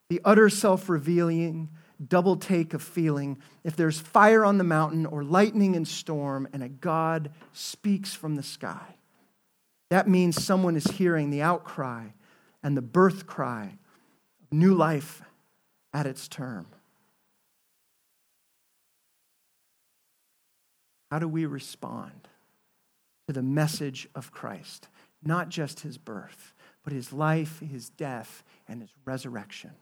the 0.09 0.21
utter 0.25 0.49
self 0.49 0.89
revealing 0.89 1.71
double 2.07 2.37
take 2.37 2.75
of 2.75 2.83
feeling. 2.83 3.39
If 3.65 3.77
there's 3.77 4.01
fire 4.01 4.45
on 4.45 4.59
the 4.59 4.65
mountain 4.65 5.07
or 5.07 5.25
lightning 5.25 5.75
and 5.75 5.87
storm, 5.87 6.49
and 6.53 6.63
a 6.63 6.69
God 6.69 7.31
speaks 7.53 8.15
from 8.15 8.37
the 8.37 8.43
sky, 8.43 8.97
that 9.91 10.09
means 10.09 10.43
someone 10.43 10.77
is 10.77 10.85
hearing 10.85 11.31
the 11.31 11.43
outcry 11.43 12.09
and 12.63 12.77
the 12.77 12.83
birth 12.83 13.27
cry 13.27 13.79
of 14.43 14.53
new 14.53 14.75
life 14.75 15.23
at 15.93 16.07
its 16.07 16.29
term. 16.29 16.67
How 21.11 21.19
do 21.19 21.29
we 21.29 21.47
respond 21.47 22.29
to 23.27 23.33
the 23.33 23.43
message 23.43 24.09
of 24.15 24.33
Christ? 24.33 24.89
Not 25.23 25.49
just 25.49 25.81
his 25.81 25.99
birth, 25.99 26.55
but 26.85 26.93
his 26.93 27.13
life, 27.13 27.61
his 27.61 27.89
death, 27.91 28.43
and 28.69 28.83
his 28.83 28.91
resurrection. 29.05 29.73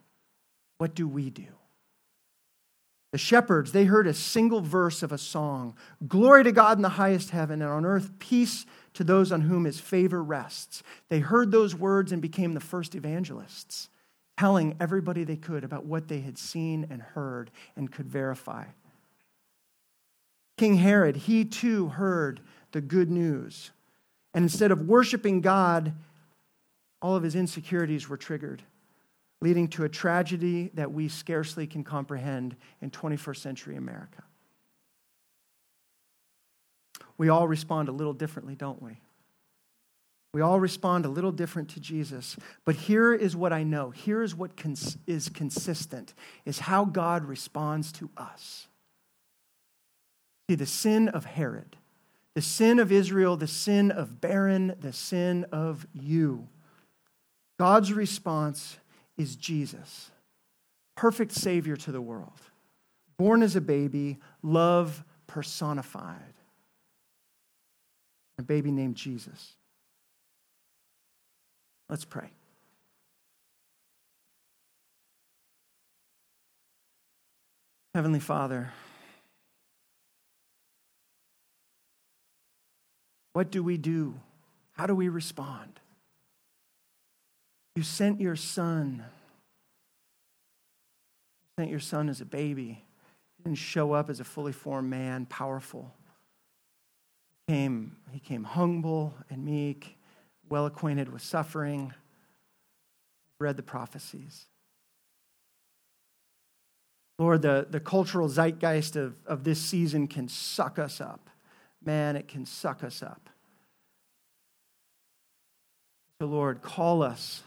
What 0.78 0.94
do 0.94 1.08
we 1.08 1.30
do? 1.30 1.46
The 3.12 3.18
shepherds, 3.18 3.72
they 3.72 3.84
heard 3.84 4.06
a 4.06 4.14
single 4.14 4.60
verse 4.60 5.02
of 5.02 5.12
a 5.12 5.18
song 5.18 5.74
Glory 6.06 6.44
to 6.44 6.52
God 6.52 6.76
in 6.76 6.82
the 6.82 6.90
highest 6.90 7.30
heaven, 7.30 7.62
and 7.62 7.70
on 7.70 7.86
earth 7.86 8.10
peace 8.18 8.66
to 8.94 9.04
those 9.04 9.32
on 9.32 9.42
whom 9.42 9.64
his 9.64 9.80
favor 9.80 10.22
rests. 10.22 10.82
They 11.08 11.20
heard 11.20 11.50
those 11.50 11.74
words 11.74 12.12
and 12.12 12.20
became 12.20 12.52
the 12.52 12.60
first 12.60 12.94
evangelists, 12.94 13.88
telling 14.38 14.76
everybody 14.80 15.24
they 15.24 15.36
could 15.36 15.64
about 15.64 15.86
what 15.86 16.08
they 16.08 16.20
had 16.20 16.36
seen 16.36 16.86
and 16.90 17.00
heard 17.00 17.50
and 17.74 17.90
could 17.90 18.08
verify. 18.08 18.64
King 20.56 20.76
Herod, 20.76 21.16
he 21.16 21.44
too 21.44 21.88
heard 21.88 22.40
the 22.72 22.80
good 22.80 23.10
news. 23.10 23.70
And 24.34 24.42
instead 24.42 24.70
of 24.70 24.82
worshiping 24.82 25.40
God, 25.40 25.94
all 27.02 27.16
of 27.16 27.22
his 27.22 27.34
insecurities 27.34 28.08
were 28.08 28.16
triggered, 28.16 28.62
leading 29.40 29.68
to 29.68 29.84
a 29.84 29.88
tragedy 29.88 30.70
that 30.74 30.92
we 30.92 31.08
scarcely 31.08 31.66
can 31.66 31.84
comprehend 31.84 32.56
in 32.80 32.90
21st 32.90 33.36
century 33.36 33.76
America. 33.76 34.22
We 37.18 37.28
all 37.28 37.48
respond 37.48 37.88
a 37.88 37.92
little 37.92 38.12
differently, 38.12 38.54
don't 38.54 38.82
we? 38.82 39.00
We 40.34 40.42
all 40.42 40.60
respond 40.60 41.06
a 41.06 41.08
little 41.08 41.32
different 41.32 41.70
to 41.70 41.80
Jesus. 41.80 42.36
But 42.66 42.74
here 42.76 43.14
is 43.14 43.34
what 43.34 43.54
I 43.54 43.62
know. 43.62 43.90
Here 43.90 44.22
is 44.22 44.34
what 44.34 44.54
cons- 44.54 44.98
is 45.06 45.30
consistent 45.30 46.12
is 46.44 46.58
how 46.58 46.84
God 46.84 47.24
responds 47.24 47.90
to 47.92 48.10
us. 48.18 48.68
See, 50.48 50.54
the 50.54 50.66
sin 50.66 51.08
of 51.08 51.24
Herod, 51.24 51.76
the 52.34 52.42
sin 52.42 52.78
of 52.78 52.92
Israel, 52.92 53.36
the 53.36 53.48
sin 53.48 53.90
of 53.90 54.20
Baron, 54.20 54.76
the 54.80 54.92
sin 54.92 55.44
of 55.50 55.86
you. 55.92 56.48
God's 57.58 57.92
response 57.92 58.78
is 59.16 59.34
Jesus, 59.34 60.10
perfect 60.96 61.32
Savior 61.32 61.76
to 61.76 61.90
the 61.90 62.02
world, 62.02 62.38
born 63.16 63.42
as 63.42 63.56
a 63.56 63.60
baby, 63.60 64.18
love 64.42 65.04
personified. 65.26 66.34
A 68.38 68.42
baby 68.42 68.70
named 68.70 68.96
Jesus. 68.96 69.54
Let's 71.88 72.04
pray. 72.04 72.28
Heavenly 77.94 78.20
Father, 78.20 78.72
What 83.36 83.50
do 83.50 83.62
we 83.62 83.76
do? 83.76 84.14
How 84.72 84.86
do 84.86 84.94
we 84.94 85.10
respond? 85.10 85.78
You 87.74 87.82
sent 87.82 88.18
your 88.18 88.34
son. 88.34 89.04
You 91.42 91.62
sent 91.62 91.70
your 91.70 91.80
son 91.80 92.08
as 92.08 92.22
a 92.22 92.24
baby. 92.24 92.82
He 93.36 93.42
didn't 93.44 93.58
show 93.58 93.92
up 93.92 94.08
as 94.08 94.20
a 94.20 94.24
fully 94.24 94.52
formed 94.52 94.88
man, 94.88 95.26
powerful. 95.26 95.92
He 97.46 97.52
came, 97.52 97.96
he 98.10 98.20
came 98.20 98.42
humble 98.42 99.12
and 99.28 99.44
meek, 99.44 99.98
well 100.48 100.64
acquainted 100.64 101.12
with 101.12 101.20
suffering, 101.20 101.92
read 103.38 103.58
the 103.58 103.62
prophecies. 103.62 104.46
Lord, 107.18 107.42
the, 107.42 107.66
the 107.68 107.80
cultural 107.80 108.30
zeitgeist 108.30 108.96
of, 108.96 109.14
of 109.26 109.44
this 109.44 109.60
season 109.60 110.08
can 110.08 110.26
suck 110.26 110.78
us 110.78 111.02
up 111.02 111.25
man, 111.86 112.16
it 112.16 112.28
can 112.28 112.44
suck 112.44 112.84
us 112.84 113.02
up. 113.02 113.30
So, 116.20 116.26
Lord, 116.26 116.62
call 116.62 117.02
us. 117.02 117.42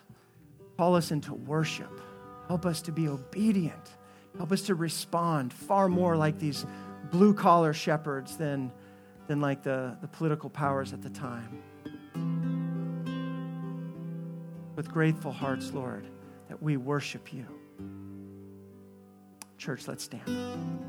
Call 0.78 0.96
us 0.96 1.12
into 1.12 1.34
worship. 1.34 2.02
Help 2.48 2.66
us 2.66 2.82
to 2.84 2.92
be 2.92 3.08
obedient. 3.08 3.98
Help 4.38 4.52
us 4.52 4.62
to 4.64 4.76
respond 4.76 5.52
far 5.52 5.90
more 5.90 6.16
like 6.16 6.40
these 6.40 6.66
blue 7.12 7.34
collar 7.34 7.74
shepherds 7.74 8.38
than, 8.38 8.72
than 9.28 9.42
like 9.42 9.64
the, 9.64 9.98
the 10.02 10.08
political 10.08 10.50
powers 10.50 10.94
at 10.94 11.02
the 11.02 11.10
time. 11.10 11.62
With 14.76 14.90
grateful 14.90 15.32
hearts, 15.32 15.74
Lord, 15.74 16.08
that 16.48 16.62
we 16.62 16.78
worship 16.78 17.34
you. 17.34 17.46
Church, 19.58 19.88
let's 19.88 20.06
stand. 20.06 20.89